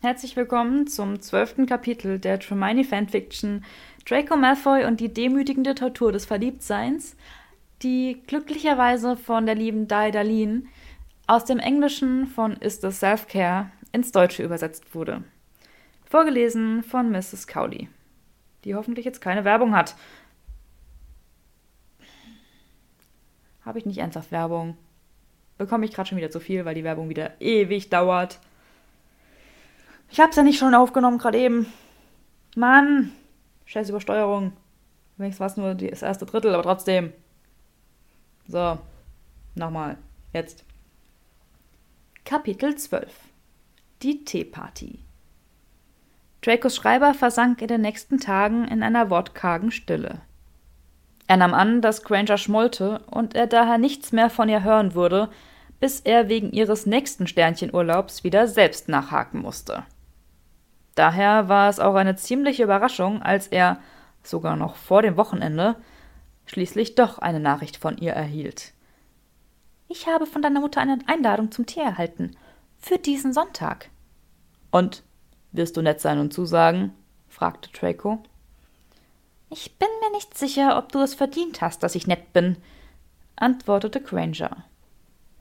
[0.00, 3.64] Herzlich willkommen zum zwölften Kapitel der Tremaine Fanfiction
[4.08, 7.16] Draco Malfoy und die demütigende Tortur des Verliebtseins,
[7.82, 10.68] die glücklicherweise von der lieben Dai Dalin
[11.26, 15.24] aus dem Englischen von Is the Self-Care ins Deutsche übersetzt wurde.
[16.04, 17.48] Vorgelesen von Mrs.
[17.48, 17.88] Cowley,
[18.62, 19.96] die hoffentlich jetzt keine Werbung hat.
[23.64, 24.76] Habe ich nicht ernsthaft Werbung?
[25.58, 28.38] Bekomme ich gerade schon wieder zu viel, weil die Werbung wieder ewig dauert.
[30.10, 31.72] Ich hab's ja nicht schon aufgenommen, gerade eben.
[32.56, 33.12] Mann!
[33.66, 34.52] Scheiß Übersteuerung.
[35.16, 37.12] Wenigstens war es nur das erste Drittel, aber trotzdem.
[38.46, 38.78] So.
[39.54, 39.98] Nochmal.
[40.32, 40.64] Jetzt.
[42.24, 43.12] Kapitel 12
[44.02, 45.00] Die Teeparty
[46.40, 50.20] Dracos Schreiber versank in den nächsten Tagen in einer wortkargen Stille.
[51.26, 55.28] Er nahm an, dass Granger schmollte und er daher nichts mehr von ihr hören würde,
[55.80, 59.84] bis er wegen ihres nächsten Sternchenurlaubs wieder selbst nachhaken musste.
[60.98, 63.78] Daher war es auch eine ziemliche Überraschung, als er,
[64.24, 65.76] sogar noch vor dem Wochenende,
[66.46, 68.72] schließlich doch eine Nachricht von ihr erhielt.
[69.86, 72.36] Ich habe von deiner Mutter eine Einladung zum Tee erhalten.
[72.80, 73.90] Für diesen Sonntag.
[74.72, 75.04] Und
[75.52, 76.92] wirst du nett sein und zusagen?
[77.28, 78.18] fragte Draco.
[79.50, 82.56] Ich bin mir nicht sicher, ob du es verdient hast, dass ich nett bin,
[83.36, 84.64] antwortete Granger.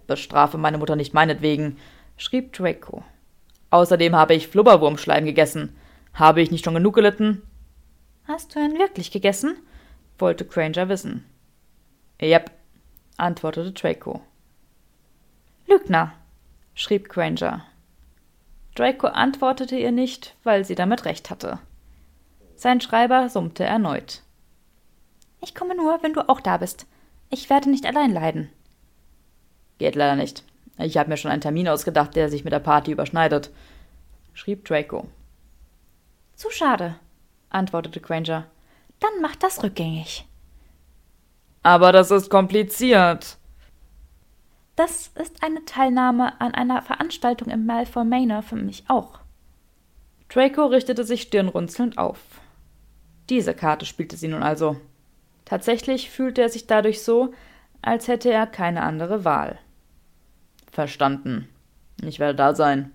[0.05, 1.77] Bestrafe meine Mutter nicht meinetwegen,
[2.15, 3.03] schrieb Draco.
[3.69, 5.75] Außerdem habe ich Flubberwurmschleim gegessen.
[6.13, 7.41] Habe ich nicht schon genug gelitten?
[8.25, 9.57] Hast du ihn wirklich gegessen?
[10.19, 11.25] wollte Granger wissen.
[12.21, 12.51] Yep,
[13.17, 14.21] antwortete Draco.
[15.67, 16.13] Lügner,
[16.73, 17.65] schrieb Granger.
[18.75, 21.59] Draco antwortete ihr nicht, weil sie damit recht hatte.
[22.55, 24.23] Sein Schreiber summte erneut.
[25.41, 26.87] Ich komme nur, wenn du auch da bist.
[27.29, 28.49] Ich werde nicht allein leiden.
[29.77, 30.43] Geht leider nicht.
[30.77, 33.51] Ich habe mir schon einen Termin ausgedacht, der sich mit der Party überschneidet,
[34.33, 35.07] schrieb Draco.
[36.35, 36.95] Zu schade,
[37.49, 38.45] antwortete Granger.
[38.99, 40.25] Dann mach das rückgängig.
[41.63, 43.37] Aber das ist kompliziert.
[44.75, 49.19] Das ist eine Teilnahme an einer Veranstaltung im Malfoy Manor für mich auch.
[50.29, 52.19] Draco richtete sich stirnrunzelnd auf.
[53.29, 54.77] Diese Karte spielte sie nun also.
[55.45, 57.33] Tatsächlich fühlte er sich dadurch so,
[57.81, 59.57] als hätte er keine andere Wahl.
[60.77, 61.49] Verstanden.
[62.03, 62.91] Ich werde da sein.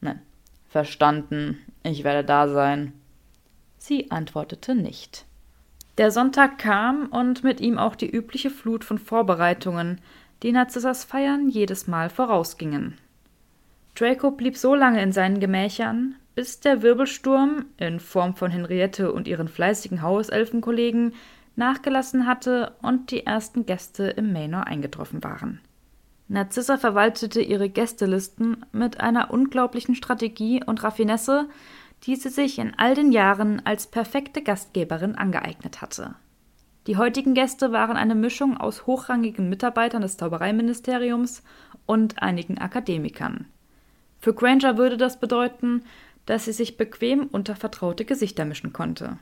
[0.00, 0.22] Nein.
[0.68, 1.58] Verstanden.
[1.82, 2.92] Ich werde da sein.
[3.78, 5.24] Sie antwortete nicht.
[5.98, 10.00] Der Sonntag kam und mit ihm auch die übliche Flut von Vorbereitungen,
[10.44, 12.96] die Narzissas Feiern jedes Mal vorausgingen.
[13.96, 19.26] Draco blieb so lange in seinen Gemächern, bis der Wirbelsturm in Form von Henriette und
[19.26, 21.12] ihren fleißigen Hauselfenkollegen
[21.56, 25.60] nachgelassen hatte und die ersten Gäste im Manor eingetroffen waren.
[26.28, 31.48] Narzissa verwaltete ihre Gästelisten mit einer unglaublichen Strategie und Raffinesse,
[32.02, 36.16] die sie sich in all den Jahren als perfekte Gastgeberin angeeignet hatte.
[36.86, 41.42] Die heutigen Gäste waren eine Mischung aus hochrangigen Mitarbeitern des Zaubereiministeriums
[41.84, 43.46] und einigen Akademikern.
[44.20, 45.82] Für Granger würde das bedeuten,
[46.26, 49.18] dass sie sich bequem unter vertraute Gesichter mischen konnte.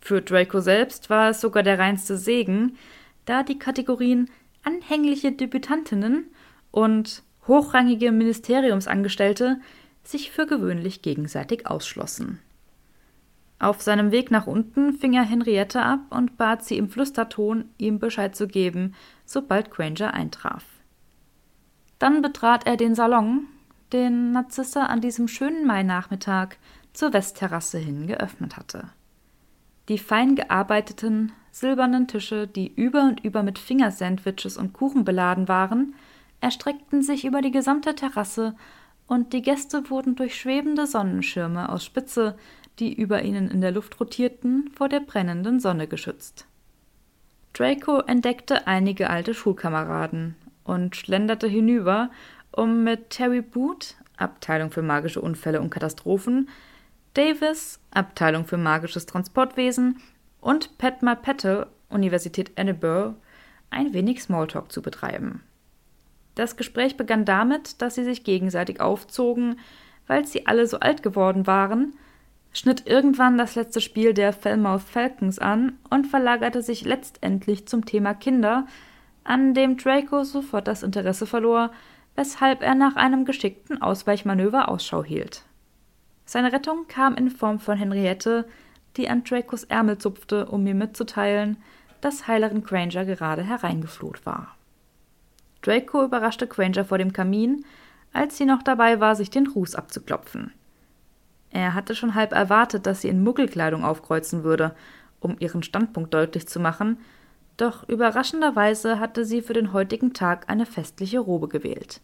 [0.00, 2.76] Für Draco selbst war es sogar der reinste Segen,
[3.24, 4.30] da die Kategorien
[4.62, 6.26] anhängliche Debütantinnen
[6.70, 9.60] und hochrangige Ministeriumsangestellte
[10.04, 12.38] sich für gewöhnlich gegenseitig ausschlossen.
[13.58, 17.98] Auf seinem Weg nach unten fing er Henriette ab und bat sie im Flüsterton, ihm
[17.98, 18.94] Bescheid zu geben,
[19.26, 20.64] sobald Granger eintraf.
[21.98, 23.46] Dann betrat er den Salon,
[23.92, 26.56] den Narzissa an diesem schönen Mainachmittag
[26.94, 28.88] zur Westterrasse hin geöffnet hatte.
[29.90, 35.94] Die fein gearbeiteten, silbernen Tische, die über und über mit Fingersandwiches und Kuchen beladen waren,
[36.40, 38.54] erstreckten sich über die gesamte Terrasse,
[39.06, 42.36] und die Gäste wurden durch schwebende Sonnenschirme aus Spitze,
[42.78, 46.46] die über ihnen in der Luft rotierten, vor der brennenden Sonne geschützt.
[47.52, 52.10] Draco entdeckte einige alte Schulkameraden und schlenderte hinüber,
[52.52, 56.48] um mit Terry Boot, Abteilung für magische Unfälle und Katastrophen,
[57.14, 60.00] Davis, Abteilung für magisches Transportwesen
[60.40, 63.14] und Padma Patel, Universität Edinburgh,
[63.70, 65.42] ein wenig Smalltalk zu betreiben.
[66.34, 69.58] Das Gespräch begann damit, dass sie sich gegenseitig aufzogen,
[70.06, 71.94] weil sie alle so alt geworden waren,
[72.52, 78.14] schnitt irgendwann das letzte Spiel der Falmouth Falcons an und verlagerte sich letztendlich zum Thema
[78.14, 78.66] Kinder,
[79.24, 81.70] an dem Draco sofort das Interesse verlor,
[82.16, 85.44] weshalb er nach einem geschickten Ausweichmanöver Ausschau hielt.
[86.24, 88.46] Seine Rettung kam in Form von Henriette,
[88.96, 91.56] die an Dracos Ärmel zupfte, um mir mitzuteilen,
[92.00, 94.56] dass Heilerin Granger gerade hereingefloht war.
[95.62, 97.64] Draco überraschte Granger vor dem Kamin,
[98.12, 100.52] als sie noch dabei war, sich den Ruß abzuklopfen.
[101.50, 104.74] Er hatte schon halb erwartet, dass sie in Muggelkleidung aufkreuzen würde,
[105.20, 106.98] um ihren Standpunkt deutlich zu machen,
[107.56, 112.00] doch überraschenderweise hatte sie für den heutigen Tag eine festliche Robe gewählt.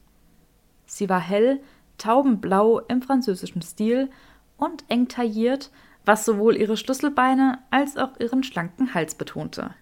[0.85, 1.61] Sie war hell,
[1.97, 4.11] taubenblau im französischen Stil
[4.59, 5.71] und eng tailliert,
[6.07, 9.75] was sowohl ihre Schlüsselbeine als auch ihren schlanken Hals betonte.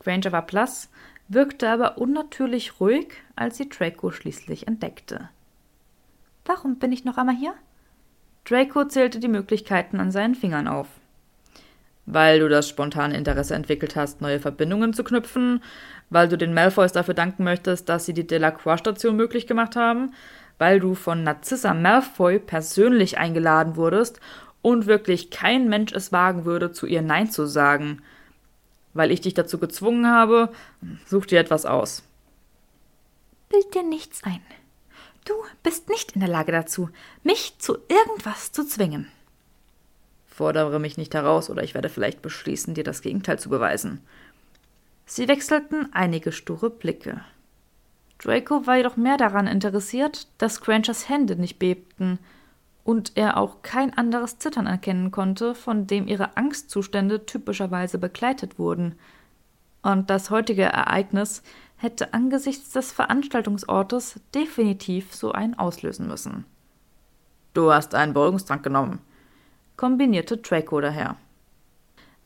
[0.00, 0.90] Granger war blass,
[1.28, 5.28] wirkte aber unnatürlich ruhig, als sie Draco schließlich entdeckte.
[6.44, 7.54] Warum bin ich noch einmal hier?
[8.44, 10.88] Draco zählte die Möglichkeiten an seinen Fingern auf.
[12.06, 15.60] Weil du das spontane Interesse entwickelt hast, neue Verbindungen zu knüpfen,
[16.08, 20.12] weil du den Malfoys dafür danken möchtest, dass sie die Delacroix-Station möglich gemacht haben,
[20.58, 24.20] weil du von Narcissa Malfoy persönlich eingeladen wurdest
[24.66, 28.02] und wirklich kein Mensch es wagen würde, zu ihr Nein zu sagen.
[28.94, 30.52] Weil ich dich dazu gezwungen habe,
[31.06, 32.02] such dir etwas aus.
[33.48, 34.40] Bild dir nichts ein.
[35.24, 36.90] Du bist nicht in der Lage dazu,
[37.22, 39.06] mich zu irgendwas zu zwingen.
[40.26, 44.00] Fordere mich nicht heraus, oder ich werde vielleicht beschließen, dir das Gegenteil zu beweisen.
[45.04, 47.20] Sie wechselten einige sture Blicke.
[48.18, 52.18] Draco war jedoch mehr daran interessiert, dass Crangers Hände nicht bebten
[52.86, 58.94] und er auch kein anderes Zittern erkennen konnte, von dem ihre Angstzustände typischerweise begleitet wurden.
[59.82, 61.42] Und das heutige Ereignis
[61.78, 66.44] hätte angesichts des Veranstaltungsortes definitiv so einen auslösen müssen.
[67.54, 69.00] Du hast einen Beruhigungstrank genommen,
[69.76, 71.16] kombinierte Draco daher.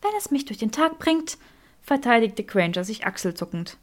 [0.03, 1.39] Wenn es mich durch den Tag bringt,
[1.81, 3.77] verteidigte Granger sich achselzuckend.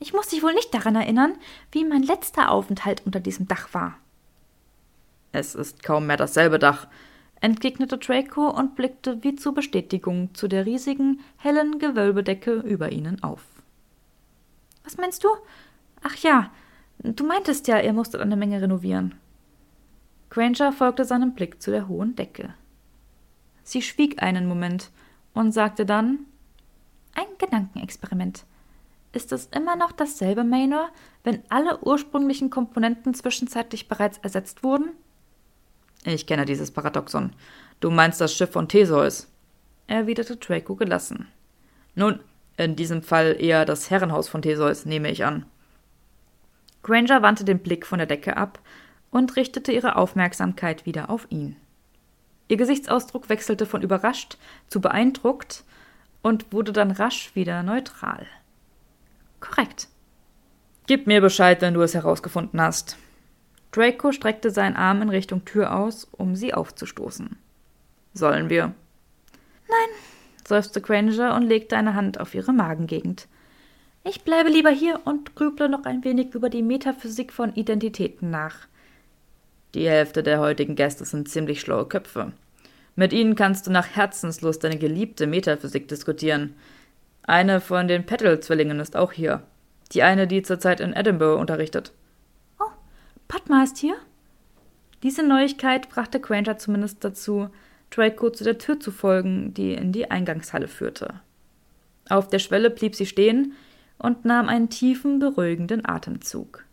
[0.00, 1.34] Ich muss dich wohl nicht daran erinnern,
[1.72, 3.96] wie mein letzter Aufenthalt unter diesem Dach war.
[5.34, 6.86] Es ist kaum mehr dasselbe Dach,
[7.40, 13.42] entgegnete Draco und blickte wie zur Bestätigung zu der riesigen, hellen Gewölbedecke über ihnen auf.
[14.84, 15.28] Was meinst du?
[16.04, 16.52] Ach ja,
[17.00, 19.16] du meintest ja, ihr musstet eine Menge renovieren.
[20.30, 22.54] Granger folgte seinem Blick zu der hohen Decke.
[23.64, 24.92] Sie schwieg einen Moment
[25.32, 26.20] und sagte dann
[27.16, 28.44] Ein Gedankenexperiment.
[29.10, 30.90] Ist es immer noch dasselbe Manor,
[31.24, 34.90] wenn alle ursprünglichen Komponenten zwischenzeitlich bereits ersetzt wurden?
[36.04, 37.32] Ich kenne dieses Paradoxon.
[37.80, 39.28] Du meinst das Schiff von Theseus,
[39.86, 41.28] erwiderte Draco gelassen.
[41.94, 42.20] Nun,
[42.56, 45.46] in diesem Fall eher das Herrenhaus von Theseus, nehme ich an.
[46.82, 48.60] Granger wandte den Blick von der Decke ab
[49.10, 51.56] und richtete ihre Aufmerksamkeit wieder auf ihn.
[52.48, 54.36] Ihr Gesichtsausdruck wechselte von überrascht
[54.68, 55.64] zu beeindruckt
[56.22, 58.26] und wurde dann rasch wieder neutral.
[59.40, 59.88] Korrekt.
[60.86, 62.98] Gib mir Bescheid, wenn du es herausgefunden hast.
[63.74, 67.36] Draco streckte seinen Arm in Richtung Tür aus, um sie aufzustoßen.
[68.12, 68.66] Sollen wir?
[69.68, 69.88] Nein,
[70.46, 73.26] seufzte Granger und legte eine Hand auf ihre Magengegend.
[74.04, 78.68] Ich bleibe lieber hier und grüble noch ein wenig über die Metaphysik von Identitäten nach.
[79.74, 82.30] Die Hälfte der heutigen Gäste sind ziemlich schlaue Köpfe.
[82.94, 86.54] Mit ihnen kannst du nach Herzenslust deine geliebte Metaphysik diskutieren.
[87.24, 89.42] Eine von den Petal-Zwillingen ist auch hier.
[89.90, 91.92] Die eine, die zurzeit in Edinburgh unterrichtet.
[93.44, 93.96] Padma ist hier?
[95.02, 97.50] Diese Neuigkeit brachte Granger zumindest dazu,
[97.90, 101.20] Draco zu der Tür zu folgen, die in die Eingangshalle führte.
[102.08, 103.52] Auf der Schwelle blieb sie stehen
[103.98, 106.64] und nahm einen tiefen, beruhigenden Atemzug.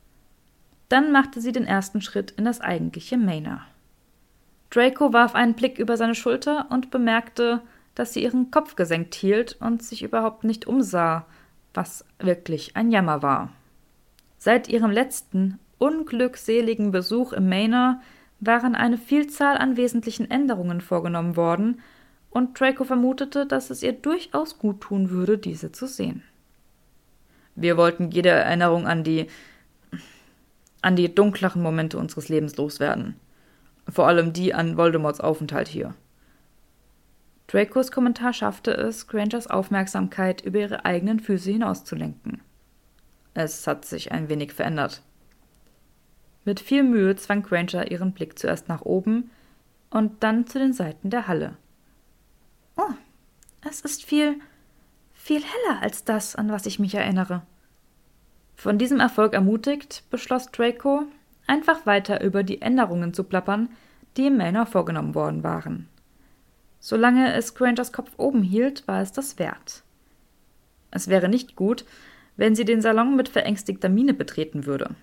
[0.88, 3.64] Dann machte sie den ersten Schritt in das eigentliche Manor.
[4.70, 7.62] Draco warf einen Blick über seine Schulter und bemerkte,
[7.96, 11.26] dass sie ihren Kopf gesenkt hielt und sich überhaupt nicht umsah,
[11.74, 13.50] was wirklich ein Jammer war.
[14.38, 18.00] Seit ihrem letzten, unglückseligen Besuch im Manor
[18.40, 21.82] waren eine Vielzahl an wesentlichen Änderungen vorgenommen worden,
[22.30, 26.24] und Draco vermutete, dass es ihr durchaus gut tun würde, diese zu sehen.
[27.56, 29.28] Wir wollten jede Erinnerung an die
[30.82, 33.16] an die dunkleren Momente unseres Lebens loswerden.
[33.88, 35.94] Vor allem die an Voldemorts Aufenthalt hier.
[37.48, 42.42] Dracos Kommentar schaffte es, Grangers Aufmerksamkeit über ihre eigenen Füße hinauszulenken.
[43.34, 45.04] Es hat sich ein wenig verändert.
[46.44, 49.30] Mit viel Mühe zwang Granger ihren Blick zuerst nach oben
[49.90, 51.58] und dann zu den Seiten der Halle.
[52.78, 52.94] Oh,
[53.68, 54.40] es ist viel,
[55.14, 57.44] viel heller als das, an was ich mich erinnere.
[58.56, 61.04] Von diesem Erfolg ermutigt, beschloss Draco,
[61.48, 63.70] einfach weiter über die Änderungen zu plappern,
[64.18, 65.88] die im Manor vorgenommen worden waren.
[66.80, 69.84] Solange es Grangers Kopf oben hielt, war es das wert.
[70.90, 71.86] Es wäre nicht gut,
[72.36, 74.96] wenn sie den Salon mit verängstigter Miene betreten würde.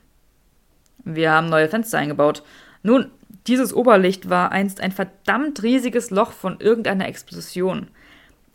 [1.15, 2.43] Wir haben neue Fenster eingebaut.
[2.83, 3.11] Nun,
[3.47, 7.89] dieses Oberlicht war einst ein verdammt riesiges Loch von irgendeiner Explosion.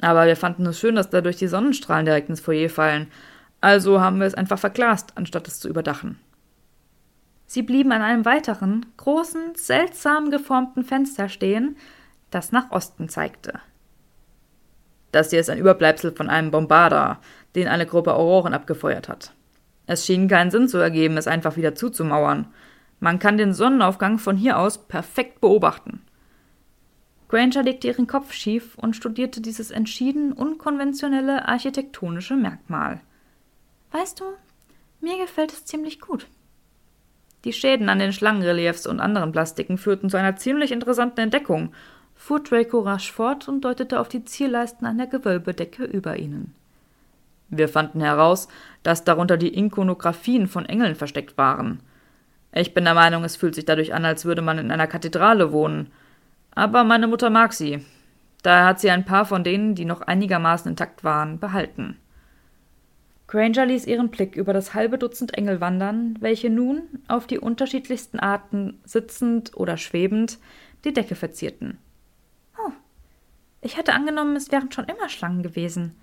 [0.01, 3.07] Aber wir fanden es schön, dass dadurch die Sonnenstrahlen direkt ins Foyer fallen
[3.63, 6.19] also haben wir es einfach verglast, anstatt es zu überdachen.
[7.45, 11.77] Sie blieben an einem weiteren, großen, seltsam geformten Fenster stehen,
[12.29, 13.61] das nach Osten zeigte.
[15.13, 17.21] Das hier ist ein Überbleibsel von einem Bombarder,
[17.55, 19.31] den eine Gruppe Auroren abgefeuert hat.
[19.85, 22.47] Es schien keinen Sinn zu ergeben, es einfach wieder zuzumauern.
[22.99, 26.01] Man kann den Sonnenaufgang von hier aus perfekt beobachten.
[27.27, 33.01] Granger legte ihren Kopf schief und studierte dieses entschieden unkonventionelle architektonische Merkmal.
[33.91, 34.25] Weißt du,
[35.01, 36.27] mir gefällt es ziemlich gut.
[37.43, 41.73] Die Schäden an den Schlangenreliefs und anderen Plastiken führten zu einer ziemlich interessanten Entdeckung,
[42.15, 46.55] fuhr Draco rasch fort und deutete auf die Zierleisten an der Gewölbedecke über ihnen.
[47.57, 48.47] Wir fanden heraus,
[48.83, 51.79] dass darunter die Ikonographien von Engeln versteckt waren.
[52.51, 55.51] Ich bin der Meinung, es fühlt sich dadurch an, als würde man in einer Kathedrale
[55.51, 55.91] wohnen.
[56.51, 57.83] Aber meine Mutter mag sie.
[58.43, 61.97] Daher hat sie ein paar von denen, die noch einigermaßen intakt waren, behalten.
[63.27, 68.19] Granger ließ ihren Blick über das halbe Dutzend Engel wandern, welche nun, auf die unterschiedlichsten
[68.19, 70.37] Arten sitzend oder schwebend,
[70.85, 71.79] die Decke verzierten.
[72.59, 72.71] Oh,
[73.61, 75.95] ich hatte angenommen, es wären schon immer Schlangen gewesen.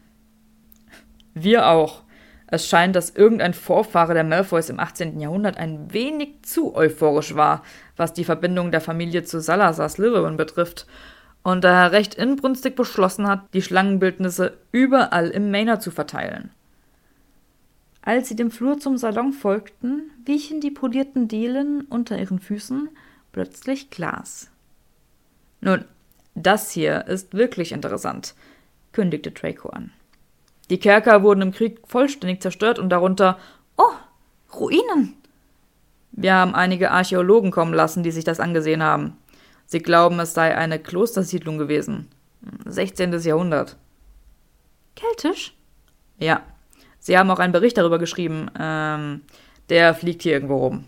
[1.35, 2.03] Wir auch.
[2.47, 5.21] Es scheint, dass irgendein Vorfahre der Malfoys im 18.
[5.21, 7.63] Jahrhundert ein wenig zu euphorisch war,
[7.97, 10.87] was die Verbindung der Familie zu Salazar Slytherin betrifft,
[11.43, 16.51] und daher recht inbrünstig beschlossen hat, die Schlangenbildnisse überall im Manor zu verteilen.
[18.03, 22.89] Als sie dem Flur zum Salon folgten, wichen die polierten Dielen unter ihren Füßen
[23.33, 24.51] plötzlich Glas.
[25.61, 25.85] Nun,
[26.35, 28.35] das hier ist wirklich interessant,
[28.93, 29.93] kündigte Draco an.
[30.71, 33.39] Die Kerker wurden im Krieg vollständig zerstört und darunter
[33.77, 33.93] Oh,
[34.55, 35.17] Ruinen.
[36.13, 39.17] Wir haben einige Archäologen kommen lassen, die sich das angesehen haben.
[39.67, 42.09] Sie glauben, es sei eine Klostersiedlung gewesen.
[42.67, 43.13] 16.
[43.21, 43.77] Jahrhundert.
[44.97, 45.55] Keltisch?
[46.19, 46.43] Ja.
[46.99, 48.51] Sie haben auch einen Bericht darüber geschrieben.
[48.59, 49.23] Ähm,
[49.71, 50.85] der fliegt hier irgendwo rum.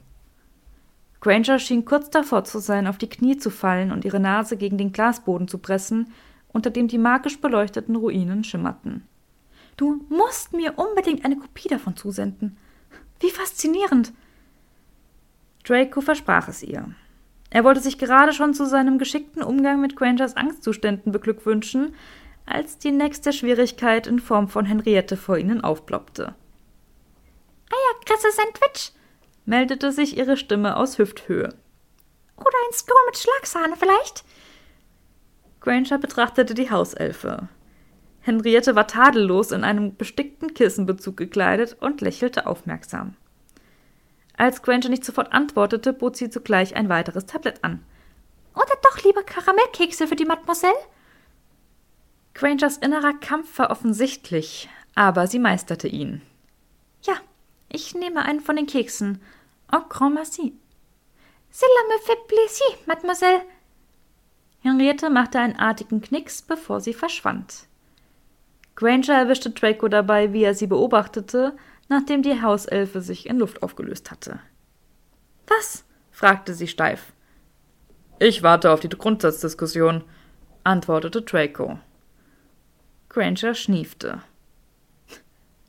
[1.20, 4.76] Granger schien kurz davor zu sein, auf die Knie zu fallen und ihre Nase gegen
[4.76, 6.12] den Glasboden zu pressen,
[6.48, 9.06] unter dem die magisch beleuchteten Ruinen schimmerten.
[9.76, 12.57] Du musst mir unbedingt eine Kopie davon zusenden.
[13.21, 14.12] Wie faszinierend.
[15.64, 16.95] Draco versprach es ihr.
[17.50, 21.95] Er wollte sich gerade schon zu seinem geschickten Umgang mit Grangers Angstzuständen beglückwünschen,
[22.47, 26.35] als die nächste Schwierigkeit in Form von Henriette vor ihnen aufploppte.
[27.71, 28.93] Eierkresse-Sandwich,
[29.45, 31.49] meldete sich ihre Stimme aus Hüfthöhe.
[32.37, 34.25] Oder ein Stuhl mit Schlagsahne vielleicht?
[35.61, 37.49] Granger betrachtete die Hauselfe.
[38.23, 43.17] Henriette war tadellos in einem bestickten Kissenbezug gekleidet und lächelte aufmerksam.
[44.37, 47.85] Als Granger nicht sofort antwortete, bot sie zugleich ein weiteres Tablett an.
[48.55, 50.73] Oder doch lieber Karamellkekse für die Mademoiselle?
[52.35, 56.23] Grangers innerer Kampf war offensichtlich, aber sie meisterte ihn.
[57.02, 57.14] Ja,
[57.69, 59.21] ich nehme einen von den Keksen.
[59.71, 60.55] En grand merci.
[61.50, 63.43] Cela me fait plaisir, Mademoiselle.
[64.61, 67.67] Henriette machte einen artigen Knicks, bevor sie verschwand.
[68.75, 71.55] Granger erwischte Draco dabei, wie er sie beobachtete,
[71.88, 74.41] nachdem die Hauselfe sich in Luft aufgelöst hatte.
[75.47, 75.85] Was?
[76.11, 77.12] fragte sie steif.
[78.19, 80.05] Ich warte auf die Grundsatzdiskussion,
[80.64, 81.79] antwortete Draco.
[83.09, 84.23] Granger schniefte.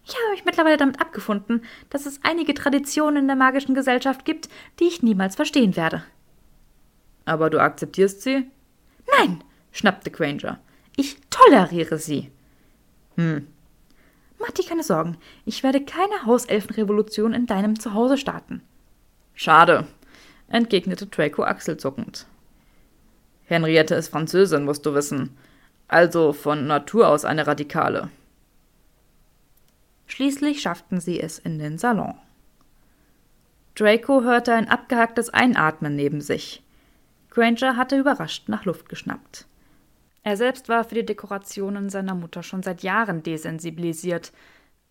[0.05, 4.49] Ich habe mich mittlerweile damit abgefunden, dass es einige Traditionen in der magischen Gesellschaft gibt,
[4.79, 6.03] die ich niemals verstehen werde.
[7.25, 8.45] Aber du akzeptierst sie?
[9.17, 10.59] Nein, schnappte Granger.
[10.95, 12.31] Ich toleriere sie.
[13.15, 13.47] Hm.
[14.39, 18.61] Mach dir keine Sorgen, ich werde keine Hauselfenrevolution in deinem Zuhause starten.
[19.33, 19.87] Schade,
[20.49, 22.25] entgegnete Draco achselzuckend.
[23.45, 25.37] Henriette ist Französin, musst du wissen,
[25.87, 28.09] also von Natur aus eine Radikale.
[30.07, 32.15] Schließlich schafften sie es in den Salon.
[33.75, 36.61] Draco hörte ein abgehacktes Einatmen neben sich.
[37.31, 39.47] Granger hatte überrascht nach Luft geschnappt.
[40.23, 44.31] Er selbst war für die Dekorationen seiner Mutter schon seit Jahren desensibilisiert,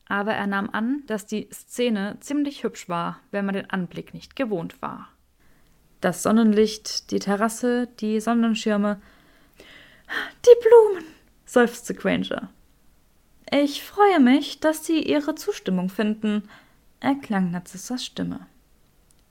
[0.06, 4.36] aber er nahm an, dass die Szene ziemlich hübsch war, wenn man den Anblick nicht
[4.36, 5.08] gewohnt war.
[6.02, 9.00] Das Sonnenlicht, die Terrasse, die Sonnenschirme.
[10.44, 11.04] Die Blumen,
[11.46, 12.50] seufzte Granger.
[13.50, 16.48] Ich freue mich, dass Sie Ihre Zustimmung finden,
[17.00, 18.46] erklang Narzissas Stimme.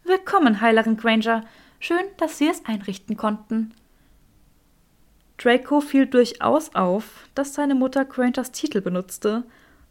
[0.03, 1.43] Willkommen, Heilerin Granger.
[1.79, 3.74] Schön, dass Sie es einrichten konnten.
[5.41, 9.43] Draco fiel durchaus auf, dass seine Mutter Grangers Titel benutzte,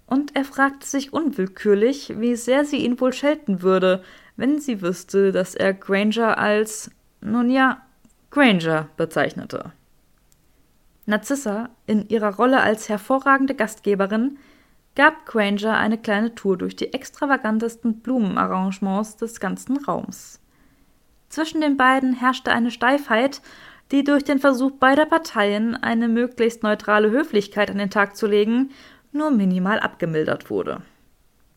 [0.06, 4.02] und er fragte sich unwillkürlich, wie sehr sie ihn wohl schelten würde,
[4.36, 6.90] wenn sie wüsste, dass er Granger als,
[7.20, 7.82] nun ja,
[8.30, 9.72] Granger bezeichnete.
[11.06, 14.38] Narzissa, in ihrer Rolle als hervorragende Gastgeberin,
[14.96, 20.40] gab Granger eine kleine Tour durch die extravagantesten Blumenarrangements des ganzen Raums.
[21.28, 23.40] Zwischen den beiden herrschte eine Steifheit,
[23.90, 28.70] die durch den Versuch beider Parteien, eine möglichst neutrale Höflichkeit an den Tag zu legen,
[29.12, 30.82] nur minimal abgemildert wurde.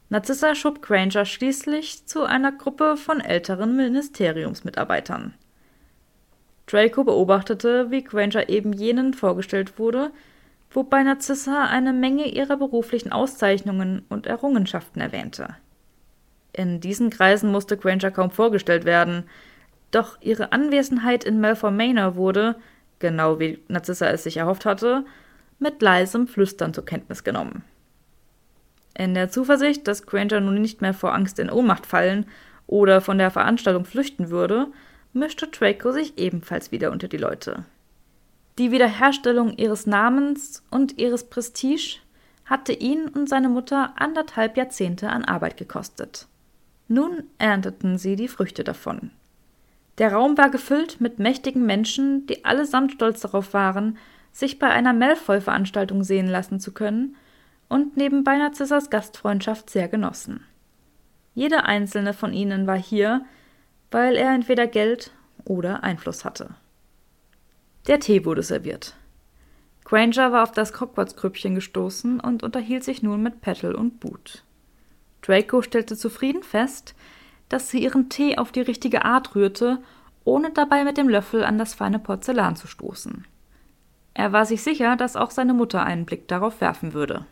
[0.09, 5.33] Narzissa schob Granger schließlich zu einer Gruppe von älteren Ministeriumsmitarbeitern.
[6.65, 10.11] Draco beobachtete, wie Granger eben jenen vorgestellt wurde,
[10.71, 15.55] wobei Narzissa eine Menge ihrer beruflichen Auszeichnungen und Errungenschaften erwähnte.
[16.53, 19.23] In diesen Kreisen musste Granger kaum vorgestellt werden,
[19.95, 22.55] doch ihre Anwesenheit in Malfoy Manor wurde,
[22.99, 25.05] genau wie Narzissa es sich erhofft hatte,
[25.59, 27.63] mit leisem Flüstern zur Kenntnis genommen.
[28.95, 32.25] In der Zuversicht, dass Granger nun nicht mehr vor Angst in Ohnmacht fallen
[32.67, 34.67] oder von der Veranstaltung flüchten würde,
[35.13, 37.65] mischte Draco sich ebenfalls wieder unter die Leute.
[38.59, 41.99] Die Wiederherstellung ihres Namens und ihres Prestige
[42.45, 46.27] hatte ihn und seine Mutter anderthalb Jahrzehnte an Arbeit gekostet.
[46.87, 49.11] Nun ernteten sie die Früchte davon.
[49.97, 53.97] Der Raum war gefüllt mit mächtigen Menschen, die allesamt stolz darauf waren,
[54.31, 57.15] sich bei einer Malfoy-Veranstaltung sehen lassen zu können
[57.69, 60.43] und nebenbei Narzissas Gastfreundschaft sehr genossen.
[61.35, 63.25] Jeder einzelne von ihnen war hier,
[63.91, 65.11] weil er entweder Geld
[65.45, 66.55] oder Einfluss hatte.
[67.87, 68.95] Der Tee wurde serviert.
[69.83, 74.43] Granger war auf das Hogwarts-Grüppchen gestoßen und unterhielt sich nun mit Petal und Boot.
[75.21, 76.95] Draco stellte zufrieden fest,
[77.53, 79.77] dass sie ihren Tee auf die richtige Art rührte,
[80.23, 83.25] ohne dabei mit dem Löffel an das feine Porzellan zu stoßen.
[84.15, 87.27] Er war sich sicher, dass auch seine Mutter einen Blick darauf werfen würde.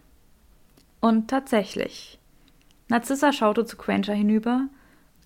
[1.00, 2.20] Und tatsächlich.
[2.88, 4.68] Narzissa schaute zu Granger hinüber,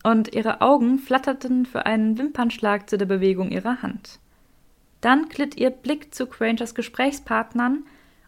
[0.02, 4.20] und ihre Augen flatterten für einen Wimpernschlag zu der Bewegung ihrer Hand.
[5.02, 7.84] Dann glitt ihr Blick zu Grangers Gesprächspartnern,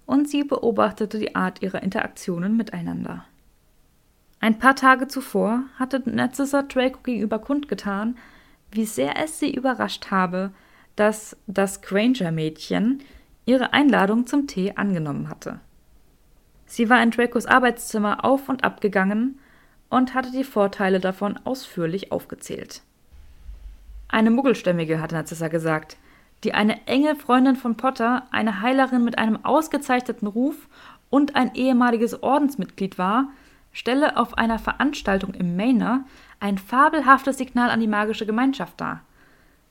[0.05, 3.23] und sie beobachtete die Art ihrer Interaktionen miteinander.
[4.39, 8.17] Ein paar Tage zuvor hatte Narcissa Draco gegenüber kundgetan,
[8.71, 10.51] wie sehr es sie überrascht habe,
[10.95, 13.01] dass das Granger-Mädchen
[13.45, 15.59] ihre Einladung zum Tee angenommen hatte.
[16.65, 19.39] Sie war in Dracos Arbeitszimmer auf und ab gegangen
[19.89, 22.81] und hatte die Vorteile davon ausführlich aufgezählt.
[24.09, 25.97] Eine Muggelstämmige, hatte Narcissa gesagt,
[26.43, 30.67] die eine enge Freundin von Potter, eine Heilerin mit einem ausgezeichneten Ruf
[31.09, 33.29] und ein ehemaliges Ordensmitglied war,
[33.77, 36.03] stelle auf einer Veranstaltung im Manor
[36.39, 39.01] ein fabelhaftes Signal an die magische Gemeinschaft dar.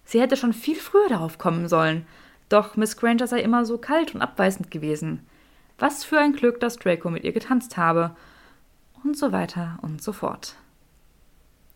[0.04, 2.06] Sie hätte schon viel früher darauf kommen sollen,
[2.48, 5.26] doch Miss Granger sei immer so kalt und abweisend gewesen.
[5.80, 8.14] Was für ein Glück, dass Draco mit ihr getanzt habe.
[9.02, 10.54] Und so weiter und so fort.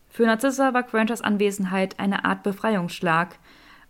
[0.08, 3.38] Für Narcissa war Grangers Anwesenheit eine Art Befreiungsschlag,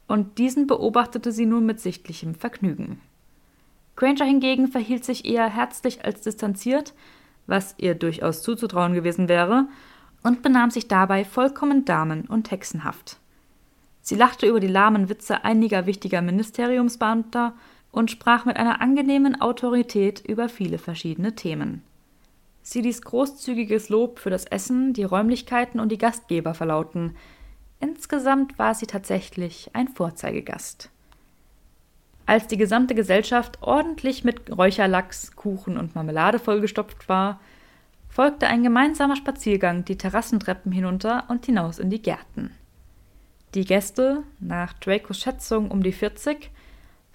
[0.09, 3.03] und diesen beobachtete sie nun mit sichtlichem Vergnügen.
[3.97, 6.95] Granger hingegen verhielt sich eher herzlich als distanziert,
[7.51, 9.67] was ihr durchaus zuzutrauen gewesen wäre,
[10.23, 13.19] und benahm sich dabei vollkommen damen- und hexenhaft.
[14.03, 17.55] Sie lachte über die lahmen Witze einiger wichtiger Ministeriumsbeamter
[17.93, 21.83] und sprach mit einer angenehmen Autorität über viele verschiedene Themen.
[22.63, 27.17] Sie ließ großzügiges Lob für das Essen, die Räumlichkeiten und die Gastgeber verlauten.
[27.81, 30.91] Insgesamt war sie tatsächlich ein Vorzeigegast.
[32.31, 37.41] Als die gesamte Gesellschaft ordentlich mit Räucherlachs, Kuchen und Marmelade vollgestopft war,
[38.09, 42.53] folgte ein gemeinsamer Spaziergang die Terrassentreppen hinunter und hinaus in die Gärten.
[43.55, 46.53] Die Gäste, nach Dracos Schätzung um die 40,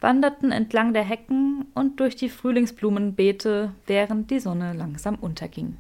[0.02, 5.78] wanderten entlang der Hecken und durch die Frühlingsblumenbeete, während die Sonne langsam unterging.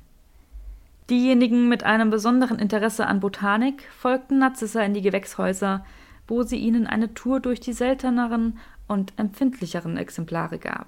[1.10, 5.84] Diejenigen mit einem besonderen Interesse an Botanik folgten Narzissa in die Gewächshäuser,
[6.26, 10.88] wo sie ihnen eine Tour durch die selteneren und empfindlicheren Exemplare gab.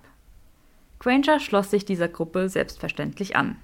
[0.99, 3.57] Granger schloss sich dieser Gruppe selbstverständlich an.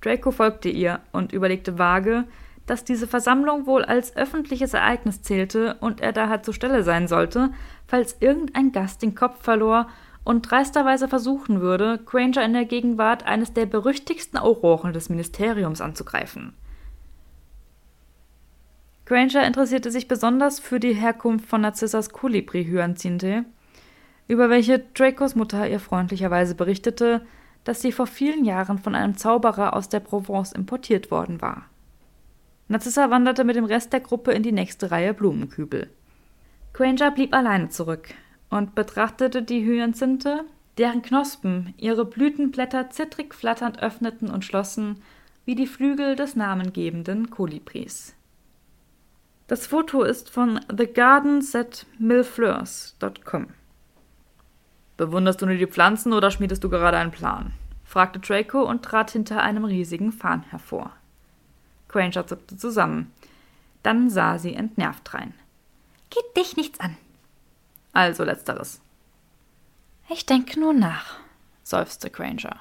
[0.00, 2.24] Draco folgte ihr und überlegte vage,
[2.66, 7.50] dass diese Versammlung wohl als öffentliches Ereignis zählte und er daher zur Stelle sein sollte,
[7.86, 9.88] falls irgendein Gast den Kopf verlor
[10.24, 16.54] und dreisterweise versuchen würde, Granger in der Gegenwart eines der berüchtigsten Auroren des Ministeriums anzugreifen.
[19.06, 23.44] Granger interessierte sich besonders für die Herkunft von Narzissas Kolibri-Hyazinthe,
[24.28, 27.26] über welche Dracos Mutter ihr freundlicherweise berichtete,
[27.64, 31.66] dass sie vor vielen Jahren von einem Zauberer aus der Provence importiert worden war.
[32.68, 35.90] Narzissa wanderte mit dem Rest der Gruppe in die nächste Reihe Blumenkübel.
[36.72, 38.08] Granger blieb alleine zurück
[38.48, 40.44] und betrachtete die Hyazinthe,
[40.78, 45.02] deren Knospen ihre Blütenblätter zittrig flatternd öffneten und schlossen,
[45.44, 48.14] wie die Flügel des namengebenden Kolibris.
[49.46, 53.48] Das Foto ist von thegardens@millfleurs.com.
[54.96, 57.52] Bewunderst du nur die Pflanzen oder schmiedest du gerade einen Plan?
[57.84, 60.92] fragte Draco und trat hinter einem riesigen Farn hervor.
[61.88, 63.12] Granger zuckte zusammen.
[63.82, 65.34] Dann sah sie entnervt rein.
[66.10, 66.96] Geht dich nichts an.
[67.92, 68.80] Also letzteres.
[70.08, 71.18] Ich denke nur nach,
[71.62, 72.58] seufzte Granger.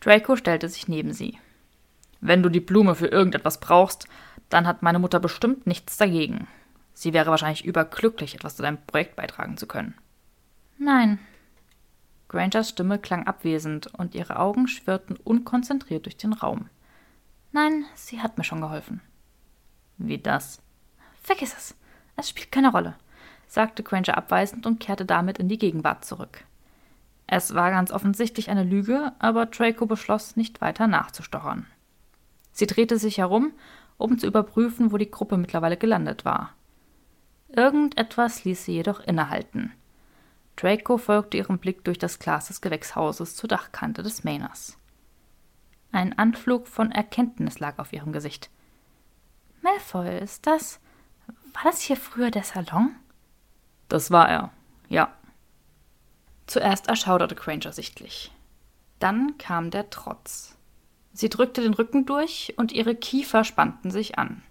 [0.00, 1.38] Draco stellte sich neben sie.
[2.20, 4.06] Wenn du die Blume für irgendetwas brauchst,
[4.50, 6.46] dann hat meine Mutter bestimmt nichts dagegen.
[6.92, 9.94] Sie wäre wahrscheinlich überglücklich, etwas zu deinem Projekt beitragen zu können.
[10.76, 11.18] Nein.
[12.28, 16.68] Grangers Stimme klang abwesend und ihre Augen schwirrten unkonzentriert durch den Raum.
[17.52, 19.00] Nein, sie hat mir schon geholfen.
[19.98, 20.60] Wie das?
[21.22, 21.74] Vergiss es.
[22.16, 22.94] Es spielt keine Rolle,
[23.46, 26.44] sagte Granger abweisend und kehrte damit in die Gegenwart zurück.
[27.26, 31.66] Es war ganz offensichtlich eine Lüge, aber Draco beschloss, nicht weiter nachzustochern.
[32.52, 33.52] Sie drehte sich herum,
[34.00, 36.54] um zu überprüfen, wo die Gruppe mittlerweile gelandet war.
[37.48, 39.72] Irgendetwas ließ sie jedoch innehalten.
[40.56, 44.76] Draco folgte ihrem Blick durch das Glas des Gewächshauses zur Dachkante des Manors.
[45.92, 48.50] Ein Anflug von Erkenntnis lag auf ihrem Gesicht.
[49.62, 50.80] Malfoy, ist das.
[51.52, 52.94] War das hier früher der Salon?
[53.88, 54.50] Das war er,
[54.88, 55.12] ja.
[56.46, 58.32] Zuerst erschauderte Granger sichtlich.
[58.98, 60.56] Dann kam der Trotz.
[61.20, 64.42] Sie drückte den Rücken durch und ihre Kiefer spannten sich an.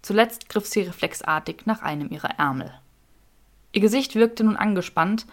[0.00, 2.72] Zuletzt griff sie reflexartig nach einem ihrer Ärmel.
[3.72, 5.26] Ihr Gesicht wirkte nun angespannt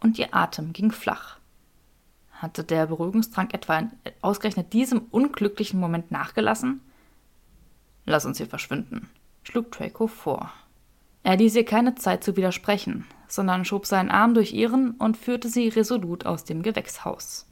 [0.00, 1.36] und ihr Atem ging flach.
[2.32, 3.88] Hatte der Beruhigungstrank etwa
[4.20, 6.80] ausgerechnet diesem unglücklichen Moment nachgelassen?
[8.04, 9.08] Lass uns hier verschwinden,
[9.44, 10.52] schlug Draco vor.
[11.22, 15.48] Er ließ ihr keine Zeit zu widersprechen, sondern schob seinen Arm durch ihren und führte
[15.48, 17.46] sie resolut aus dem Gewächshaus.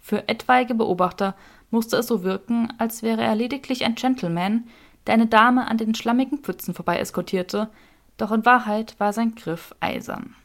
[0.00, 1.36] Für etwaige Beobachter
[1.72, 4.64] musste es so wirken, als wäre er lediglich ein Gentleman,
[5.06, 7.70] der eine Dame an den schlammigen Pfützen vorbei eskortierte,
[8.16, 10.36] doch in Wahrheit war sein Griff eisern.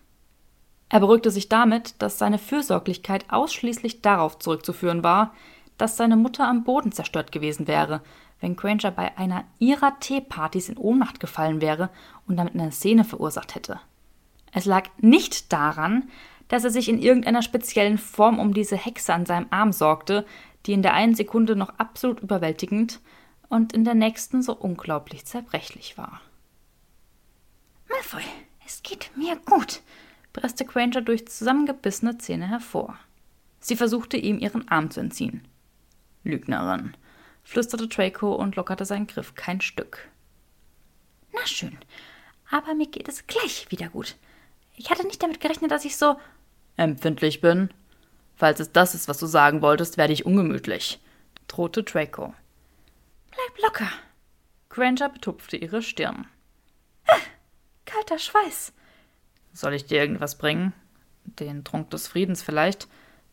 [0.89, 5.33] Er beruhigte sich damit, dass seine Fürsorglichkeit ausschließlich darauf zurückzuführen war,
[5.77, 8.01] dass seine Mutter am Boden zerstört gewesen wäre,
[8.39, 11.89] wenn Granger bei einer ihrer Teepartys in Ohnmacht gefallen wäre
[12.27, 13.79] und damit eine Szene verursacht hätte.
[14.53, 16.09] Es lag nicht daran,
[16.47, 20.25] dass er sich in irgendeiner speziellen Form um diese Hexe an seinem Arm sorgte,
[20.67, 22.99] die in der einen Sekunde noch absolut überwältigend
[23.49, 26.21] und in der nächsten so unglaublich zerbrechlich war.
[27.89, 28.23] Malfoy,
[28.65, 29.81] es geht mir gut,
[30.33, 32.99] presste Granger durch zusammengebissene Zähne hervor.
[33.61, 35.47] Sie versuchte ihm ihren Arm zu entziehen.
[36.23, 36.95] Lügnerin,
[37.43, 40.09] flüsterte Draco und lockerte seinen Griff kein Stück.
[41.33, 41.77] Na schön,
[42.51, 44.17] aber mir geht es gleich wieder gut.
[44.75, 46.17] Ich hatte nicht damit gerechnet, dass ich so
[46.75, 47.69] empfindlich bin.
[48.37, 50.99] Falls es das ist, was du sagen wolltest, werde ich ungemütlich,
[51.47, 52.33] drohte Draco.
[53.31, 53.89] Bleib locker.
[54.69, 56.27] Granger betupfte ihre Stirn.
[57.07, 57.15] Ah,
[57.85, 58.73] kalter Schweiß.
[59.53, 60.73] Soll ich dir irgendwas bringen?
[61.25, 62.87] Den Trunk des Friedens vielleicht?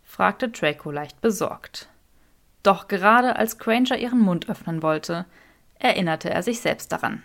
[0.05, 1.88] fragte Draco leicht besorgt.
[2.62, 5.27] Doch gerade als Granger ihren Mund öffnen wollte,
[5.79, 7.23] erinnerte er sich selbst daran.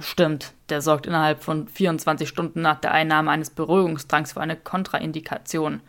[0.00, 5.80] Stimmt, der sorgt innerhalb von 24 Stunden nach der Einnahme eines Beruhigungstranks für eine Kontraindikation.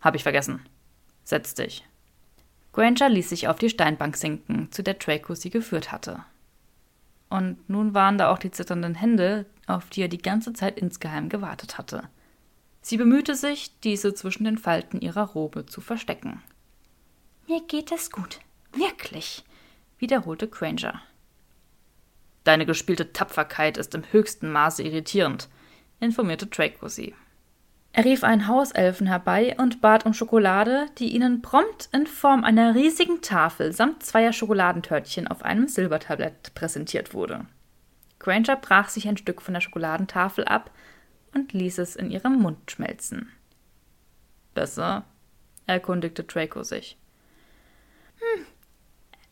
[0.00, 0.60] Hab ich vergessen.
[1.24, 1.84] Setz dich.
[2.72, 6.24] Granger ließ sich auf die Steinbank sinken, zu der Draco sie geführt hatte.
[7.28, 11.28] Und nun waren da auch die zitternden Hände, auf die er die ganze Zeit insgeheim
[11.28, 12.08] gewartet hatte.
[12.82, 16.42] Sie bemühte sich, diese zwischen den Falten ihrer Robe zu verstecken.
[17.48, 18.38] Mir geht es gut.
[18.72, 19.44] Wirklich,
[19.98, 21.00] wiederholte Granger.
[22.44, 25.48] Deine gespielte Tapferkeit ist im höchsten Maße irritierend,
[25.98, 27.14] informierte Draco sie.
[27.96, 32.74] Er rief einen Hauselfen herbei und bat um Schokolade, die ihnen prompt in Form einer
[32.74, 37.46] riesigen Tafel samt zweier Schokoladentörtchen auf einem Silbertablett präsentiert wurde.
[38.18, 40.70] Granger brach sich ein Stück von der Schokoladentafel ab
[41.32, 43.30] und ließ es in ihrem Mund schmelzen.
[44.52, 45.06] Besser?
[45.66, 46.98] erkundigte Draco sich.
[48.18, 48.44] Hm,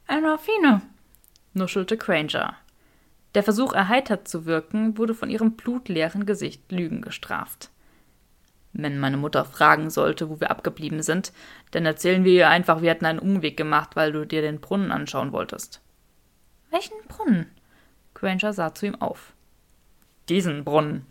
[0.06, 0.80] Endorphine,
[1.52, 2.56] nuschelte Granger.
[3.34, 7.68] Der Versuch, erheitert zu wirken, wurde von ihrem blutleeren Gesicht Lügen gestraft.
[8.74, 11.32] Wenn meine Mutter fragen sollte, wo wir abgeblieben sind,
[11.70, 14.90] dann erzählen wir ihr einfach, wir hätten einen Umweg gemacht, weil du dir den Brunnen
[14.90, 15.80] anschauen wolltest.
[16.70, 17.46] Welchen Brunnen?
[18.14, 19.32] Granger sah zu ihm auf.
[20.28, 21.06] Diesen Brunnen.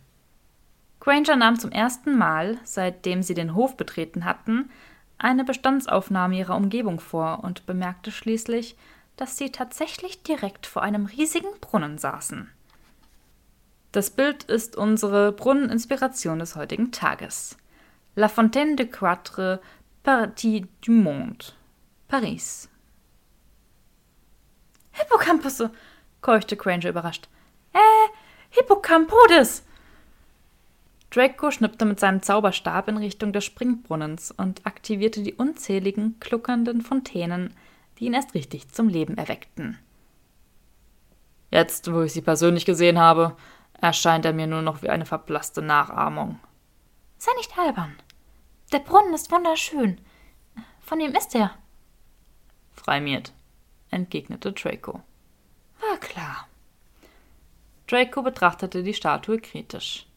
[0.99, 4.69] Granger nahm zum ersten Mal, seitdem sie den Hof betreten hatten,
[5.17, 8.75] eine Bestandsaufnahme ihrer Umgebung vor und bemerkte schließlich,
[9.15, 12.49] dass sie tatsächlich direkt vor einem riesigen Brunnen saßen.
[13.93, 17.57] Das Bild ist unsere Brunneninspiration des heutigen Tages.
[18.15, 19.61] La Fontaine de Quatre
[20.01, 21.45] Parties du Monde,
[22.07, 22.69] Paris.
[24.93, 25.65] Hippocampus,
[26.21, 27.29] keuchte Granger überrascht.
[27.71, 27.77] Äh,
[28.49, 29.63] Hippocampodes!
[31.11, 37.53] Draco schnippte mit seinem Zauberstab in Richtung des Springbrunnens und aktivierte die unzähligen, gluckernden Fontänen,
[37.99, 39.77] die ihn erst richtig zum Leben erweckten.
[41.51, 43.37] Jetzt, wo ich sie persönlich gesehen habe,
[43.81, 46.39] erscheint er mir nur noch wie eine verblasste Nachahmung.
[47.17, 47.95] Sei nicht albern.
[48.71, 49.99] Der Brunnen ist wunderschön.
[50.79, 51.51] Von wem ist er?
[52.73, 53.33] Freimiert,
[53.91, 55.01] entgegnete Draco.
[55.79, 56.47] War klar.
[57.87, 60.07] Draco betrachtete die Statue kritisch.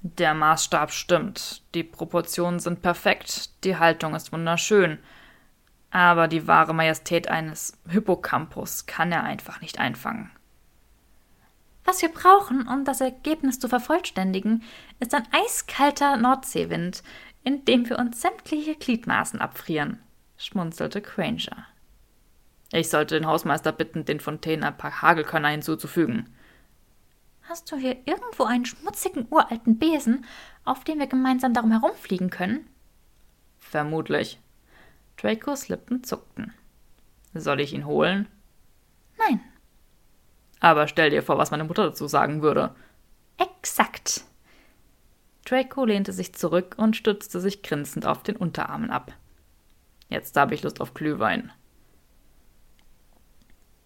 [0.00, 4.98] Der Maßstab stimmt, die Proportionen sind perfekt, die Haltung ist wunderschön,
[5.90, 10.30] aber die wahre Majestät eines Hippocampus kann er einfach nicht einfangen.
[11.88, 14.62] Was wir brauchen, um das Ergebnis zu vervollständigen,
[15.00, 17.02] ist ein eiskalter Nordseewind,
[17.44, 19.98] in dem wir uns sämtliche Gliedmaßen abfrieren,
[20.36, 21.66] schmunzelte Granger.
[22.72, 26.28] Ich sollte den Hausmeister bitten, den Fontänen ein paar Hagelkörner hinzuzufügen.
[27.44, 30.26] Hast du hier irgendwo einen schmutzigen uralten Besen,
[30.66, 32.68] auf dem wir gemeinsam darum herumfliegen können?
[33.60, 34.38] Vermutlich.
[35.16, 36.52] Dracos Lippen zuckten.
[37.32, 38.28] Soll ich ihn holen?
[39.16, 39.40] Nein.
[40.60, 42.74] Aber stell dir vor, was meine Mutter dazu sagen würde.
[43.36, 44.24] Exakt.
[45.44, 49.12] Draco lehnte sich zurück und stützte sich grinsend auf den Unterarmen ab.
[50.08, 51.52] Jetzt habe ich Lust auf Glühwein.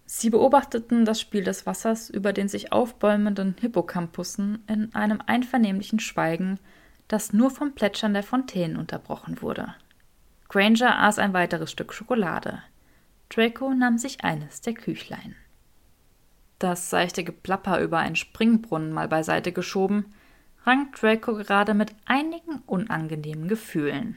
[0.06, 6.58] Sie beobachteten das Spiel des Wassers über den sich aufbäumenden Hippocampussen in einem einvernehmlichen Schweigen,
[7.08, 9.74] das nur vom Plätschern der Fontänen unterbrochen wurde.
[10.48, 12.62] Granger aß ein weiteres Stück Schokolade.
[13.30, 15.34] Draco nahm sich eines der Küchlein.
[16.62, 20.14] Das seichte Geplapper über einen Springbrunnen mal beiseite geschoben,
[20.64, 24.16] rang Draco gerade mit einigen unangenehmen Gefühlen.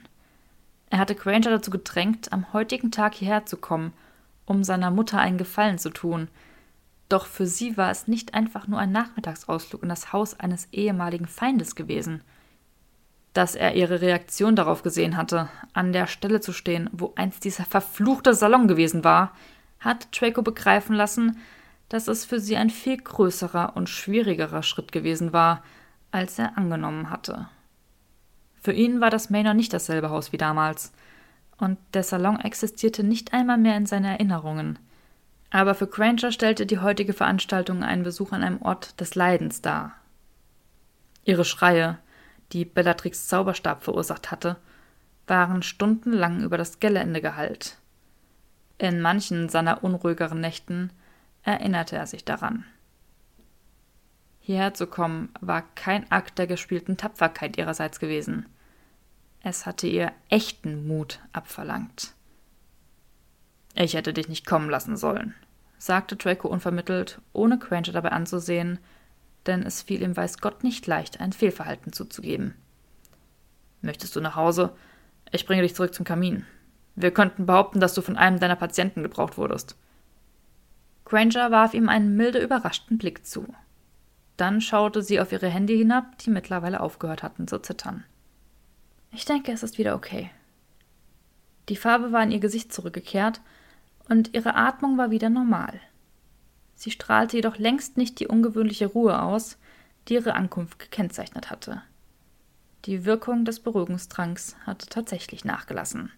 [0.90, 3.94] Er hatte Granger dazu gedrängt, am heutigen Tag hierher zu kommen–
[4.46, 6.28] um seiner Mutter einen Gefallen zu tun.
[7.10, 11.28] Doch für sie war es nicht einfach nur ein Nachmittagsausflug in das Haus eines ehemaligen
[11.28, 12.22] Feindes gewesen.
[13.34, 17.66] Dass er ihre Reaktion darauf gesehen hatte, an der Stelle zu stehen, wo einst dieser
[17.66, 19.36] verfluchte Salon gewesen war,
[19.80, 21.38] hat Draco begreifen lassen,
[21.89, 25.63] dass es für sie ein viel größerer und schwierigerer Schritt gewesen war,
[26.12, 27.48] als er angenommen hatte.
[28.62, 30.91] Für ihn war das Manor nicht dasselbe Haus wie damals–
[31.58, 34.80] und der Salon existierte nicht einmal mehr in seinen Erinnerungen.
[35.52, 39.93] Aber für Granger stellte die heutige Veranstaltung einen Besuch an einem Ort des Leidens dar.
[41.24, 41.98] Ihre Schreie,
[42.52, 44.58] die Bellatrix Zauberstab verursacht hatte,
[45.28, 47.78] waren stundenlang über das Gelände gehallt.
[48.78, 50.91] In manchen seiner unruhigeren Nächten
[51.46, 52.66] erinnerte er sich daran.
[54.40, 58.46] Hierher zu kommen war kein Akt der gespielten Tapferkeit ihrerseits gewesen.
[59.42, 62.14] Es hatte ihr echten Mut abverlangt.
[63.76, 65.36] Ich hätte dich nicht kommen lassen sollen,
[65.78, 68.80] sagte Draco unvermittelt, ohne Granger dabei anzusehen,
[69.46, 72.56] denn es fiel ihm weiß Gott nicht leicht, ein Fehlverhalten zuzugeben.
[73.82, 74.76] Möchtest du nach Hause?
[75.32, 76.46] Ich bringe dich zurück zum Kamin.
[76.96, 79.76] Wir könnten behaupten, dass du von einem deiner Patienten gebraucht wurdest.
[81.06, 83.54] Granger warf ihm einen milde überraschten Blick zu.
[84.38, 88.04] Dann schaute sie auf ihre Hände hinab, die mittlerweile aufgehört hatten zu zittern.
[89.12, 90.30] Ich denke, es ist wieder okay.
[91.70, 93.39] Die Farbe war in ihr Gesicht zurückgekehrt
[94.10, 95.80] und ihre Atmung war wieder normal.
[96.76, 99.58] Sie strahlte jedoch längst nicht die ungewöhnliche Ruhe aus,
[100.08, 101.82] die ihre Ankunft gekennzeichnet hatte.
[102.86, 106.12] Die Wirkung des Beruhigungstranks hatte tatsächlich nachgelassen.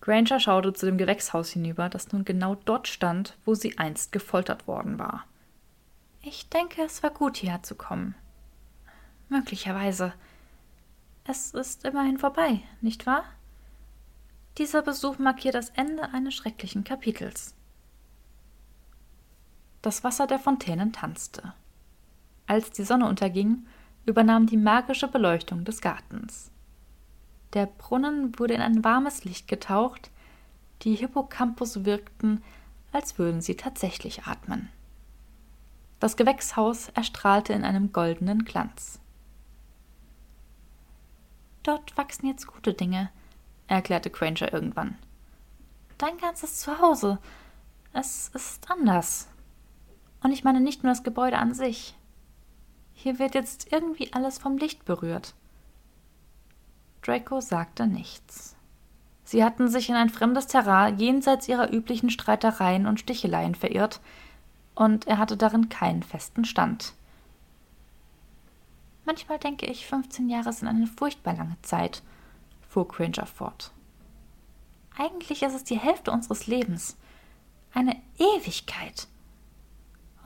[0.00, 4.66] Granger schaute zu dem Gewächshaus hinüber, das nun genau dort stand, wo sie einst gefoltert
[4.66, 5.26] worden war.
[6.22, 8.14] Ich denke, es war gut, hierher zu kommen.
[9.28, 10.12] Möglicherweise.
[11.24, 13.24] Es ist immerhin vorbei, nicht wahr?
[14.58, 17.54] Dieser Besuch markiert das Ende eines schrecklichen Kapitels.
[19.82, 21.54] Das Wasser der Fontänen tanzte.
[22.46, 23.66] Als die Sonne unterging,
[24.04, 26.50] übernahm die magische Beleuchtung des Gartens.
[27.52, 30.10] Der Brunnen wurde in ein warmes Licht getaucht,
[30.82, 32.42] die Hippocampus wirkten,
[32.92, 34.68] als würden sie tatsächlich atmen.
[35.98, 39.00] Das Gewächshaus erstrahlte in einem goldenen Glanz.
[41.62, 43.10] Dort wachsen jetzt gute Dinge,
[43.66, 44.96] erklärte Granger irgendwann.
[45.98, 47.18] Dein ganzes Zuhause.
[47.92, 49.28] Es ist anders.
[50.22, 51.94] Und ich meine nicht nur das Gebäude an sich.
[52.94, 55.34] Hier wird jetzt irgendwie alles vom Licht berührt.
[57.02, 58.56] Draco sagte nichts.
[59.24, 64.00] Sie hatten sich in ein fremdes Terrain jenseits ihrer üblichen Streitereien und Sticheleien verirrt,
[64.74, 66.94] und er hatte darin keinen festen Stand.
[69.04, 72.02] Manchmal denke ich, 15 Jahre sind eine furchtbar lange Zeit,
[72.68, 73.72] fuhr Cringer fort.
[74.96, 76.96] Eigentlich ist es die Hälfte unseres Lebens.
[77.72, 79.06] Eine Ewigkeit.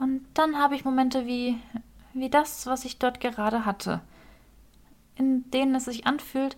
[0.00, 1.58] Und dann habe ich Momente wie,
[2.12, 4.00] wie das, was ich dort gerade hatte,
[5.16, 6.56] in denen es sich anfühlt,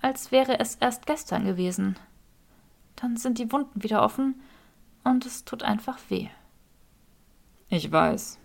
[0.00, 1.96] als wäre es erst gestern gewesen.
[2.96, 4.40] Dann sind die Wunden wieder offen
[5.04, 6.28] und es tut einfach weh.
[7.68, 8.38] Ich weiß,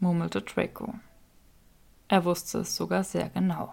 [0.00, 0.94] murmelte Draco.
[2.08, 3.72] Er wusste es sogar sehr genau.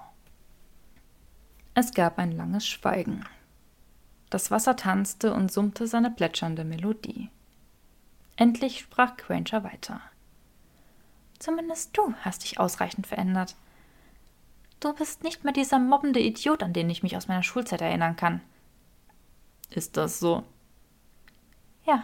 [1.74, 3.26] Es gab ein langes Schweigen.
[4.30, 7.30] Das Wasser tanzte und summte seine plätschernde Melodie.
[8.36, 10.02] Endlich sprach Granger weiter.
[11.40, 13.56] Zumindest du hast dich ausreichend verändert.
[14.82, 18.16] Du bist nicht mehr dieser mobbende Idiot, an den ich mich aus meiner Schulzeit erinnern
[18.16, 18.42] kann.
[19.70, 20.44] Ist das so?
[21.86, 22.04] Ja.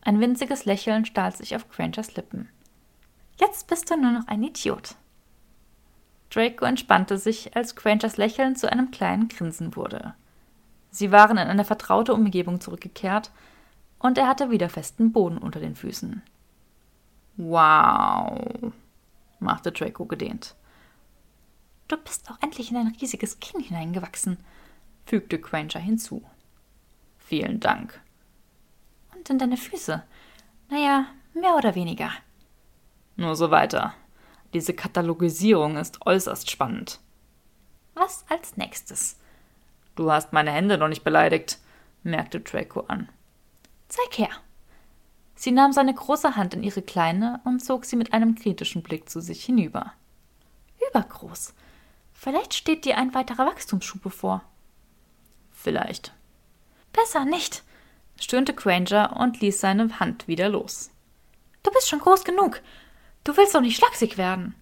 [0.00, 2.48] Ein winziges Lächeln stahl sich auf Grangers Lippen.
[3.38, 4.96] Jetzt bist du nur noch ein Idiot.
[6.30, 10.14] Draco entspannte sich, als Grangers Lächeln zu einem kleinen Grinsen wurde.
[10.90, 13.30] Sie waren in eine vertraute Umgebung zurückgekehrt,
[13.98, 16.22] und er hatte wieder festen Boden unter den Füßen.
[17.36, 18.72] Wow,
[19.38, 20.56] machte Draco gedehnt.
[21.92, 24.38] Du bist auch endlich in ein riesiges Kinn hineingewachsen,
[25.04, 26.22] fügte Granger hinzu.
[27.18, 28.00] Vielen Dank.
[29.14, 30.02] Und in deine Füße.
[30.70, 32.10] Naja, mehr oder weniger.
[33.16, 33.92] Nur so weiter.
[34.54, 36.98] Diese Katalogisierung ist äußerst spannend.
[37.92, 39.18] Was als nächstes?
[39.94, 41.58] Du hast meine Hände noch nicht beleidigt,
[42.04, 43.10] merkte Draco an.
[43.88, 44.30] Zeig her.
[45.34, 49.10] Sie nahm seine große Hand in ihre kleine und zog sie mit einem kritischen Blick
[49.10, 49.92] zu sich hinüber.
[50.88, 51.52] Übergroß.
[52.22, 54.44] Vielleicht steht dir ein weiterer Wachstumsschub bevor.
[55.50, 56.12] Vielleicht.
[56.92, 57.64] Besser nicht,
[58.20, 60.92] stöhnte Granger und ließ seine Hand wieder los.
[61.64, 62.60] Du bist schon groß genug.
[63.24, 64.54] Du willst doch nicht schlaksig werden.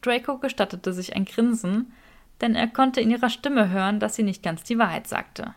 [0.00, 1.92] Draco gestattete sich ein Grinsen,
[2.40, 5.56] denn er konnte in ihrer Stimme hören, dass sie nicht ganz die Wahrheit sagte.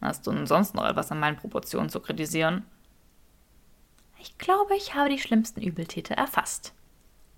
[0.00, 2.64] Hast du denn sonst noch etwas an meinen Proportionen zu kritisieren?
[4.18, 6.72] Ich glaube, ich habe die schlimmsten Übeltäter erfasst.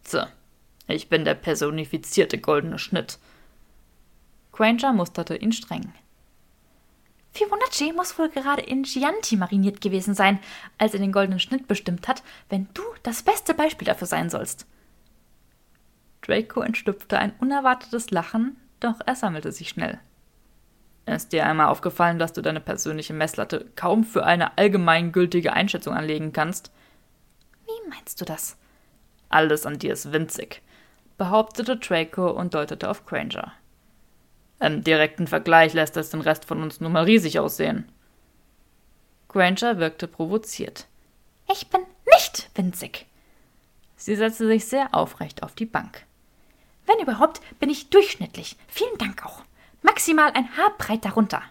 [0.04, 0.28] Tja,
[0.86, 3.18] ich bin der personifizierte goldene Schnitt.
[4.52, 5.92] Granger musterte ihn streng.
[7.32, 10.38] Fibonacci muss wohl gerade in Chianti mariniert gewesen sein,
[10.78, 14.66] als er den goldenen Schnitt bestimmt hat, wenn du das beste Beispiel dafür sein sollst.
[16.22, 19.98] Draco entstüpfte ein unerwartetes Lachen, doch er sammelte sich schnell.
[21.06, 26.32] Ist dir einmal aufgefallen, dass du deine persönliche Messlatte kaum für eine allgemeingültige Einschätzung anlegen
[26.32, 26.70] kannst?
[27.66, 28.56] Wie meinst du das?
[29.28, 30.62] Alles an dir ist winzig,
[31.16, 33.52] behauptete Draco und deutete auf Granger.
[34.60, 37.90] Im direkten Vergleich lässt es den Rest von uns nur mal riesig aussehen.
[39.28, 40.86] Granger wirkte provoziert.
[41.50, 41.82] Ich bin
[42.14, 43.06] nicht winzig.
[43.96, 46.04] Sie setzte sich sehr aufrecht auf die Bank.
[46.86, 48.56] Wenn überhaupt, bin ich durchschnittlich.
[48.68, 49.42] Vielen Dank auch.
[49.82, 51.42] Maximal ein Haar breit darunter.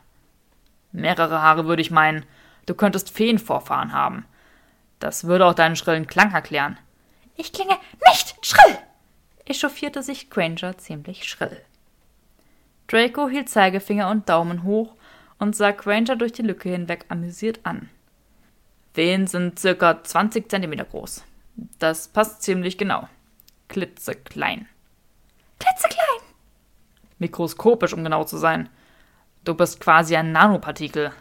[0.92, 2.26] Mehrere Haare würde ich meinen.
[2.66, 4.26] Du könntest Feenvorfahren haben.
[5.00, 6.78] Das würde auch deinen schrillen Klang erklären.
[7.36, 8.78] Ich klinge nicht schrill!
[9.46, 11.62] Echauffierte sich Granger ziemlich schrill.
[12.88, 14.96] Draco hielt Zeigefinger und Daumen hoch
[15.40, 17.90] und sah Granger durch die Lücke hinweg amüsiert an.
[18.94, 21.24] Feen sind circa 20 Zentimeter groß.
[21.80, 23.08] Das passt ziemlich genau.
[23.68, 24.68] Klitzeklein.
[25.60, 26.04] Klitzeklein!
[27.20, 28.70] Mikroskopisch, um genau zu sein.
[29.44, 31.12] Du bist quasi ein Nanopartikel.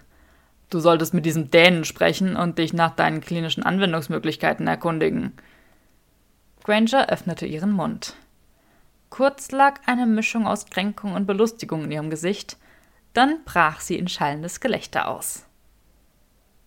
[0.71, 5.33] Du solltest mit diesem Dänen sprechen und dich nach deinen klinischen Anwendungsmöglichkeiten erkundigen.
[6.65, 8.17] Granger öffnete ihren Mund.
[9.11, 12.57] Kurz lag eine Mischung aus Kränkung und Belustigung in ihrem Gesicht,
[13.13, 15.45] dann brach sie in schallendes Gelächter aus.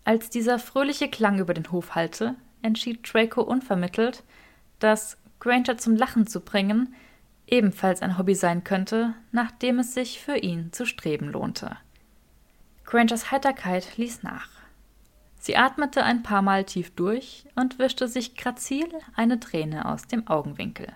[0.04, 4.24] Als dieser fröhliche Klang über den Hof hallte, entschied Draco unvermittelt,
[4.80, 6.94] dass Granger zum Lachen zu bringen
[7.48, 11.78] ebenfalls ein Hobby sein könnte, nach dem es sich für ihn zu streben lohnte.
[12.86, 14.50] Grangers Heiterkeit ließ nach.
[15.46, 20.26] Sie atmete ein paar Mal tief durch und wischte sich grazil eine Träne aus dem
[20.26, 20.88] Augenwinkel.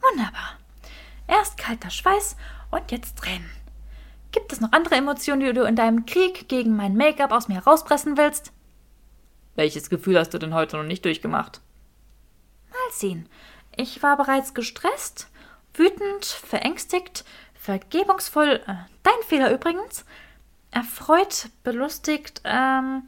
[0.00, 0.56] Wunderbar.
[1.28, 2.38] Erst kalter Schweiß
[2.70, 3.50] und jetzt Tränen.
[4.30, 7.56] Gibt es noch andere Emotionen, die du in deinem Krieg gegen mein Make-up aus mir
[7.56, 8.52] herauspressen willst?
[9.54, 11.60] Welches Gefühl hast du denn heute noch nicht durchgemacht?
[12.70, 13.28] Mal sehen.
[13.76, 15.28] Ich war bereits gestresst,
[15.74, 20.06] wütend, verängstigt, vergebungsvoll, äh, dein Fehler übrigens,
[20.70, 23.02] erfreut, belustigt, ähm.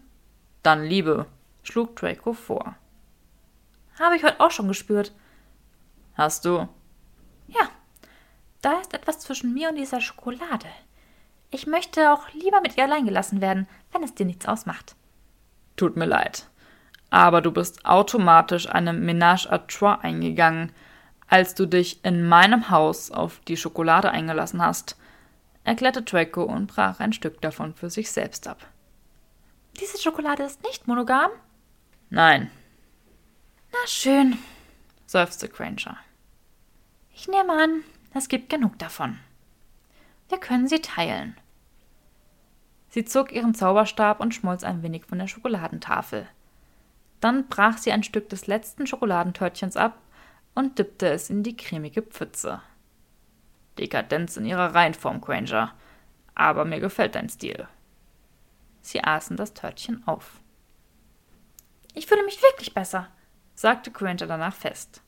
[0.64, 1.26] Dann Liebe,
[1.62, 2.74] schlug Draco vor.
[3.98, 5.12] Habe ich heute auch schon gespürt.
[6.14, 6.66] Hast du?
[7.46, 7.68] Ja.
[8.62, 10.66] Da ist etwas zwischen mir und dieser Schokolade.
[11.50, 14.96] Ich möchte auch lieber mit ihr allein gelassen werden, wenn es dir nichts ausmacht.
[15.76, 16.48] Tut mir leid.
[17.10, 20.72] Aber du bist automatisch eine Ménage à trois eingegangen,
[21.28, 24.96] als du dich in meinem Haus auf die Schokolade eingelassen hast,
[25.62, 28.66] erklärte Draco und brach ein Stück davon für sich selbst ab.
[29.80, 31.30] Diese Schokolade ist nicht monogam?
[32.10, 32.50] Nein.
[33.72, 34.38] Na schön,
[35.06, 35.96] seufzte Granger.
[37.12, 39.18] Ich nehme an, es gibt genug davon.
[40.28, 41.36] Wir können sie teilen.
[42.88, 46.28] Sie zog ihren Zauberstab und schmolz ein wenig von der Schokoladentafel.
[47.20, 49.98] Dann brach sie ein Stück des letzten Schokoladentörtchens ab
[50.54, 52.60] und dippte es in die cremige Pfütze.
[53.78, 55.72] Dekadenz in ihrer Reihenform, Granger.
[56.36, 57.66] Aber mir gefällt dein Stil.
[58.84, 60.40] Sie aßen das Törtchen auf.
[61.94, 63.08] Ich fühle mich wirklich besser,
[63.54, 65.00] sagte Granger danach fest.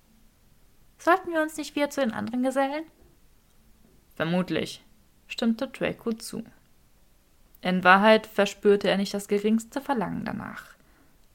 [0.96, 2.84] Sollten wir uns nicht wieder zu den anderen gesellen?
[4.14, 4.82] Vermutlich,
[5.28, 6.42] stimmte Draco zu.
[7.60, 10.64] In Wahrheit verspürte er nicht das geringste Verlangen danach.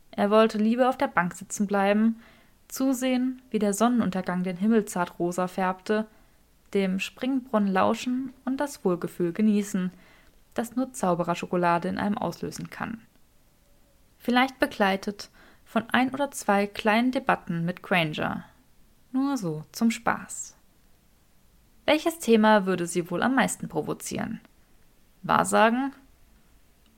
[0.09, 2.19] Er wollte lieber auf der Bank sitzen bleiben,
[2.67, 6.07] zusehen, wie der Sonnenuntergang den Himmel zart rosa färbte,
[6.73, 9.91] dem Springbrunnen lauschen und das Wohlgefühl genießen,
[10.53, 13.01] das nur Zaubererschokolade in einem auslösen kann.
[14.17, 15.29] Vielleicht begleitet
[15.65, 18.43] von ein oder zwei kleinen Debatten mit Granger.
[19.11, 20.55] Nur so zum Spaß.
[21.85, 24.39] Welches Thema würde sie wohl am meisten provozieren?
[25.23, 25.93] Wahrsagen?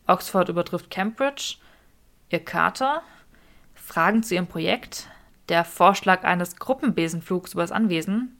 [0.07, 1.57] Oxford übertrifft Cambridge?
[2.29, 3.03] Ihr Kater?
[3.73, 5.07] Fragen zu ihrem Projekt?
[5.49, 8.37] Der Vorschlag eines Gruppenbesenflugs übers Anwesen?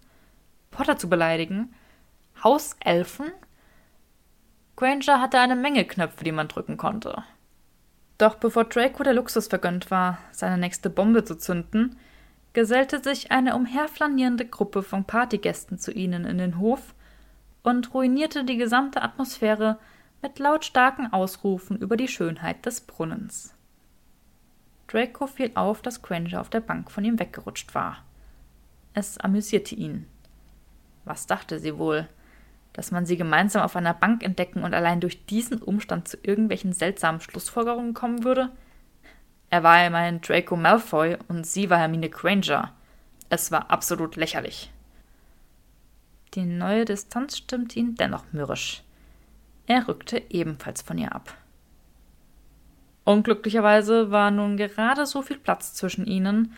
[0.71, 1.73] Potter zu beleidigen?
[2.43, 3.31] Hauselfen?
[4.75, 7.23] Granger hatte eine Menge Knöpfe, die man drücken konnte.
[8.17, 11.97] Doch bevor Draco der Luxus vergönnt war, seine nächste Bombe zu zünden,
[12.53, 16.93] gesellte sich eine umherflanierende Gruppe von Partygästen zu ihnen in den Hof
[17.63, 19.79] und ruinierte die gesamte Atmosphäre
[20.21, 23.53] mit lautstarken Ausrufen über die Schönheit des Brunnens.
[24.87, 28.03] Draco fiel auf, dass Granger auf der Bank von ihm weggerutscht war.
[28.93, 30.05] Es amüsierte ihn.
[31.03, 32.07] Was dachte sie wohl?
[32.73, 36.73] Dass man sie gemeinsam auf einer Bank entdecken und allein durch diesen Umstand zu irgendwelchen
[36.73, 38.49] seltsamen Schlussfolgerungen kommen würde?
[39.49, 42.73] Er war immerhin Draco Malfoy und sie war Hermine Granger.
[43.29, 44.71] Es war absolut lächerlich.
[46.33, 48.81] Die neue Distanz stimmte ihn dennoch mürrisch.
[49.67, 51.35] Er rückte ebenfalls von ihr ab.
[53.05, 56.53] Unglücklicherweise war nun gerade so viel Platz zwischen ihnen,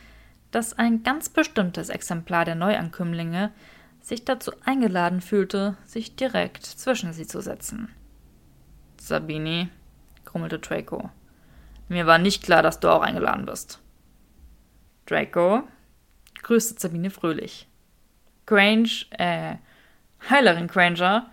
[0.52, 3.52] dass ein ganz bestimmtes Exemplar der Neuankömmlinge
[4.06, 7.92] sich dazu eingeladen fühlte, sich direkt zwischen sie zu setzen.
[9.02, 9.70] Sabini,
[10.26, 11.10] grummelte Draco.
[11.90, 13.80] Mir war nicht klar, dass du auch eingeladen bist.
[15.08, 15.64] Draco,
[16.44, 17.68] grüßte Sabine fröhlich.
[18.46, 19.56] Grange, äh,
[20.30, 21.32] Heilerin Granger?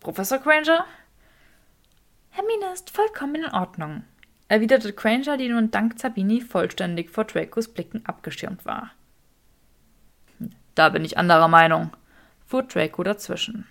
[0.00, 0.84] Professor Granger?
[2.28, 4.04] Hermine ist vollkommen in Ordnung,
[4.48, 8.90] erwiderte Granger, die nun dank Sabini vollständig vor Dracos Blicken abgeschirmt war.
[10.76, 11.90] Da bin ich anderer Meinung,
[12.44, 13.66] fuhr Draco dazwischen.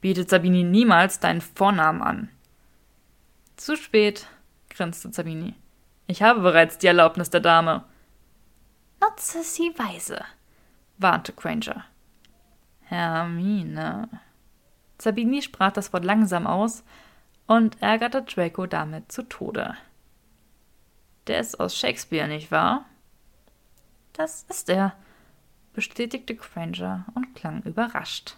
[0.00, 2.28] Bietet Sabini niemals deinen Vornamen an.
[3.56, 4.28] Zu spät,
[4.70, 5.54] grinste Sabini.
[6.06, 7.82] Ich habe bereits die Erlaubnis der Dame.
[9.00, 10.22] Nutze sie weise,
[10.98, 11.84] warnte Granger.
[12.82, 14.08] Hermine.
[14.98, 16.84] Sabini sprach das Wort langsam aus
[17.46, 19.76] und ärgerte Draco damit zu Tode.
[21.26, 22.84] Der ist aus Shakespeare, nicht wahr?
[24.12, 24.94] Das ist er,
[25.78, 28.34] bestätigte Granger und klang überrascht.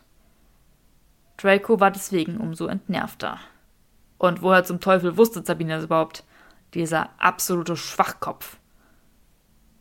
[1.38, 3.38] Draco war deswegen umso entnervter.
[4.18, 6.22] Und woher zum Teufel wusste Sabine das überhaupt?
[6.74, 8.58] Dieser absolute Schwachkopf.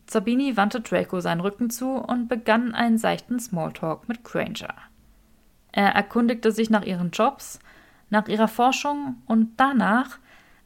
[0.10, 4.76] Sabini wandte Draco seinen Rücken zu und begann einen seichten Smalltalk mit Granger.
[5.74, 7.60] Er erkundigte sich nach ihren Jobs,
[8.10, 10.18] nach ihrer Forschung und danach,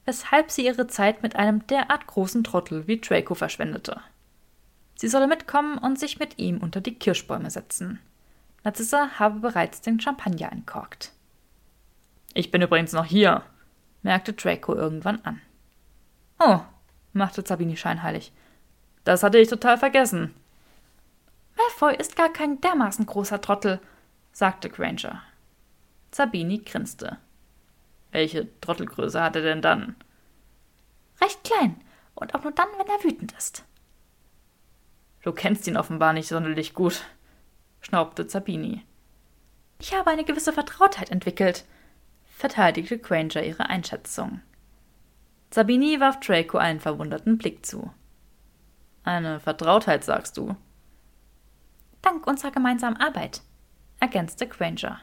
[0.06, 4.00] weshalb sie ihre Zeit mit einem derart großen Trottel wie Draco verschwendete.
[4.96, 8.00] Sie solle mitkommen und sich mit ihm unter die Kirschbäume setzen.
[8.64, 11.12] Narzissa habe bereits den Champagner entkorkt.
[12.34, 13.44] Ich bin übrigens noch hier,
[14.02, 15.42] merkte Draco irgendwann an.
[16.40, 16.62] Oh,
[17.12, 18.32] machte Sabini scheinheilig.
[19.04, 20.34] Das hatte ich total vergessen.
[21.58, 23.80] Malfoy ist gar kein dermaßen großer Trottel,
[24.32, 25.22] sagte Granger.
[26.12, 27.18] Sabini grinste.
[28.12, 29.96] Welche Trottelgröße hat er denn dann?
[31.22, 31.82] Recht klein
[32.16, 33.66] und auch nur dann, wenn er wütend ist.
[35.24, 37.06] Du kennst ihn offenbar nicht sonderlich gut,
[37.80, 38.84] schnaubte Zabini.
[39.80, 41.66] Ich habe eine gewisse Vertrautheit entwickelt,
[42.26, 44.42] verteidigte Granger ihre Einschätzung.
[45.50, 47.92] Sabini warf Draco einen verwunderten Blick zu.
[49.04, 50.56] Eine Vertrautheit, sagst du?
[52.02, 53.42] Dank unserer gemeinsamen Arbeit,
[54.00, 55.00] ergänzte Granger.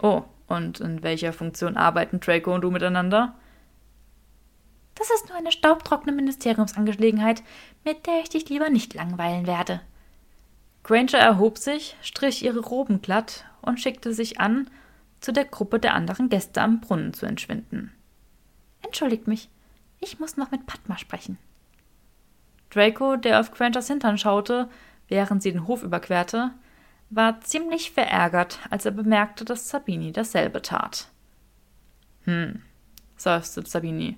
[0.00, 3.36] Oh, und in welcher Funktion arbeiten Draco und du miteinander?
[4.94, 7.42] Das ist nur eine staubtrockene Ministeriumsangelegenheit,
[7.84, 9.80] mit der ich dich lieber nicht langweilen werde.
[10.84, 14.68] Granger erhob sich, strich ihre Roben glatt und schickte sich an,
[15.20, 17.92] zu der Gruppe der anderen Gäste am Brunnen zu entschwinden.
[18.82, 19.48] Entschuldigt mich,
[20.00, 21.38] ich muss noch mit Padma sprechen.
[22.70, 24.68] Draco, der auf Grangers Hintern schaute,
[25.08, 26.52] während sie den Hof überquerte,
[27.10, 31.08] war ziemlich verärgert, als er bemerkte, dass Sabini dasselbe tat.
[32.24, 32.62] Hm,
[33.16, 34.16] seufzte Sabini.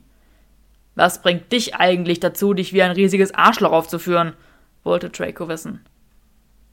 [0.95, 4.35] Was bringt dich eigentlich dazu, dich wie ein riesiges Arschloch aufzuführen?
[4.85, 5.85] wollte Draco wissen.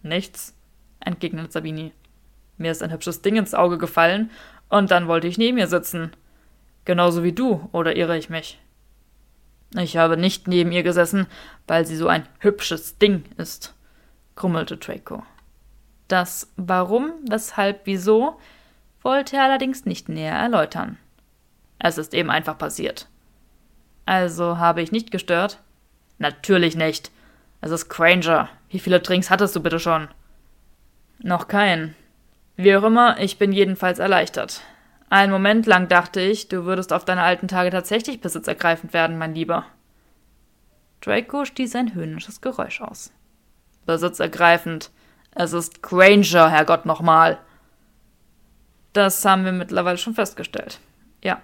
[0.03, 0.55] Nichts,
[0.99, 1.93] entgegnete Sabini.
[2.57, 4.29] Mir ist ein hübsches Ding ins Auge gefallen,
[4.69, 6.11] und dann wollte ich neben ihr sitzen.
[6.85, 8.59] Genauso wie du, oder irre ich mich?
[9.75, 11.27] Ich habe nicht neben ihr gesessen,
[11.67, 13.73] weil sie so ein hübsches Ding ist,
[14.35, 15.23] grummelte Draco.
[16.07, 18.37] Das Warum, weshalb, wieso
[19.01, 20.97] wollte er allerdings nicht näher erläutern.
[21.79, 23.07] Es ist eben einfach passiert.
[24.05, 25.59] Also habe ich nicht gestört?
[26.17, 27.11] Natürlich nicht.
[27.61, 28.49] Es ist Granger.
[28.69, 30.07] Wie viele Drinks hattest du bitte schon?
[31.19, 31.95] Noch keinen.
[32.55, 34.61] Wie auch immer, ich bin jedenfalls erleichtert.
[35.09, 39.35] Einen Moment lang dachte ich, du würdest auf deine alten Tage tatsächlich besitzergreifend werden, mein
[39.35, 39.65] Lieber.
[41.01, 43.11] Draco stieß ein höhnisches Geräusch aus.
[43.85, 44.91] Besitzergreifend.
[45.33, 47.39] Es ist Granger, Herrgott nochmal.
[48.93, 50.79] Das haben wir mittlerweile schon festgestellt.
[51.23, 51.41] Ja,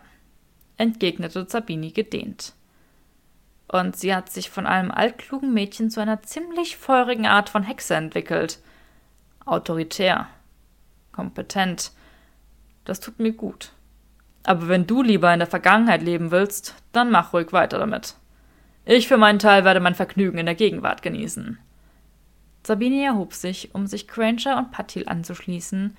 [0.77, 2.53] entgegnete Sabini gedehnt.
[3.67, 7.95] Und sie hat sich von einem altklugen Mädchen zu einer ziemlich feurigen Art von Hexe
[7.95, 8.59] entwickelt.
[9.45, 10.27] Autoritär.
[11.11, 11.91] Kompetent.
[12.85, 13.71] Das tut mir gut.
[14.43, 18.15] Aber wenn du lieber in der Vergangenheit leben willst, dann mach ruhig weiter damit.
[18.85, 21.59] Ich für meinen Teil werde mein Vergnügen in der Gegenwart genießen.
[22.65, 25.97] Sabini erhob sich, um sich Granger und Patil anzuschließen,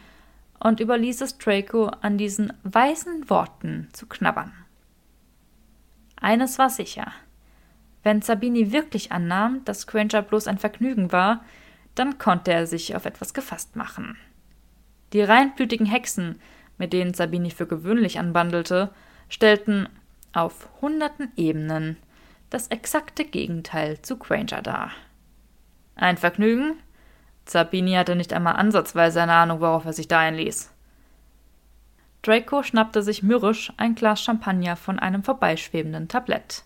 [0.61, 4.53] und überließ es Draco, an diesen weisen Worten zu knabbern.
[6.21, 7.13] Eines war sicher.
[8.03, 11.45] Wenn Sabini wirklich annahm, dass Granger bloß ein Vergnügen war,
[11.95, 14.17] dann konnte er sich auf etwas gefasst machen.
[15.13, 16.41] Die reinblütigen Hexen,
[16.77, 18.91] mit denen Sabini für gewöhnlich anbandelte,
[19.29, 19.89] stellten
[20.33, 21.97] auf hunderten Ebenen
[22.51, 24.93] das exakte Gegenteil zu Granger dar.
[25.97, 26.75] Ein Vergnügen?
[27.45, 30.71] Sabini hatte nicht einmal ansatzweise eine Ahnung, worauf er sich da einließ.
[32.23, 36.65] Draco schnappte sich mürrisch ein Glas Champagner von einem vorbeischwebenden Tablett.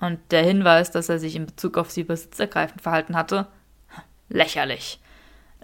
[0.00, 3.46] Und der Hinweis, dass er sich in Bezug auf sie besitzergreifend verhalten hatte?
[4.28, 5.00] Lächerlich.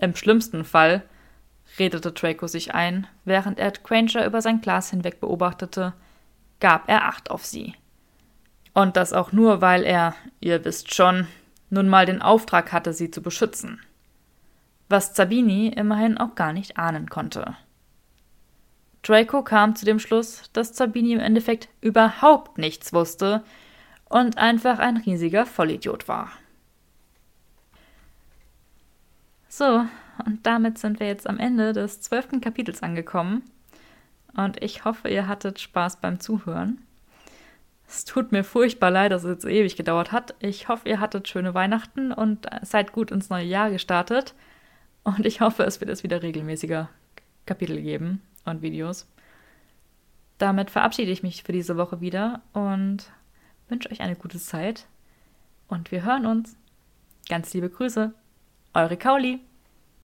[0.00, 1.03] Im schlimmsten Fall,
[1.78, 5.92] redete Draco sich ein, während er Granger über sein Glas hinweg beobachtete,
[6.61, 7.74] gab er Acht auf sie.
[8.74, 11.26] Und das auch nur, weil er, ihr wisst schon,
[11.70, 13.80] nun mal den Auftrag hatte, sie zu beschützen.
[14.88, 17.57] Was Sabini immerhin auch gar nicht ahnen konnte.
[19.03, 23.42] Draco kam zu dem Schluss, dass Sabini im Endeffekt überhaupt nichts wusste
[24.09, 26.30] und einfach ein riesiger Vollidiot war.
[29.48, 29.84] So,
[30.24, 33.42] und damit sind wir jetzt am Ende des zwölften Kapitels angekommen.
[34.34, 36.80] Und ich hoffe, ihr hattet Spaß beim Zuhören.
[37.86, 40.34] Es tut mir furchtbar leid, dass es jetzt ewig gedauert hat.
[40.38, 44.34] Ich hoffe, ihr hattet schöne Weihnachten und seid gut ins neue Jahr gestartet.
[45.03, 46.88] Und ich hoffe, es wird es wieder regelmäßiger
[47.44, 49.07] Kapitel geben und Videos.
[50.38, 53.11] Damit verabschiede ich mich für diese Woche wieder und
[53.68, 54.86] wünsche euch eine gute Zeit.
[55.68, 56.57] Und wir hören uns.
[57.28, 58.12] Ganz liebe Grüße.
[58.74, 59.40] Eure Kauli.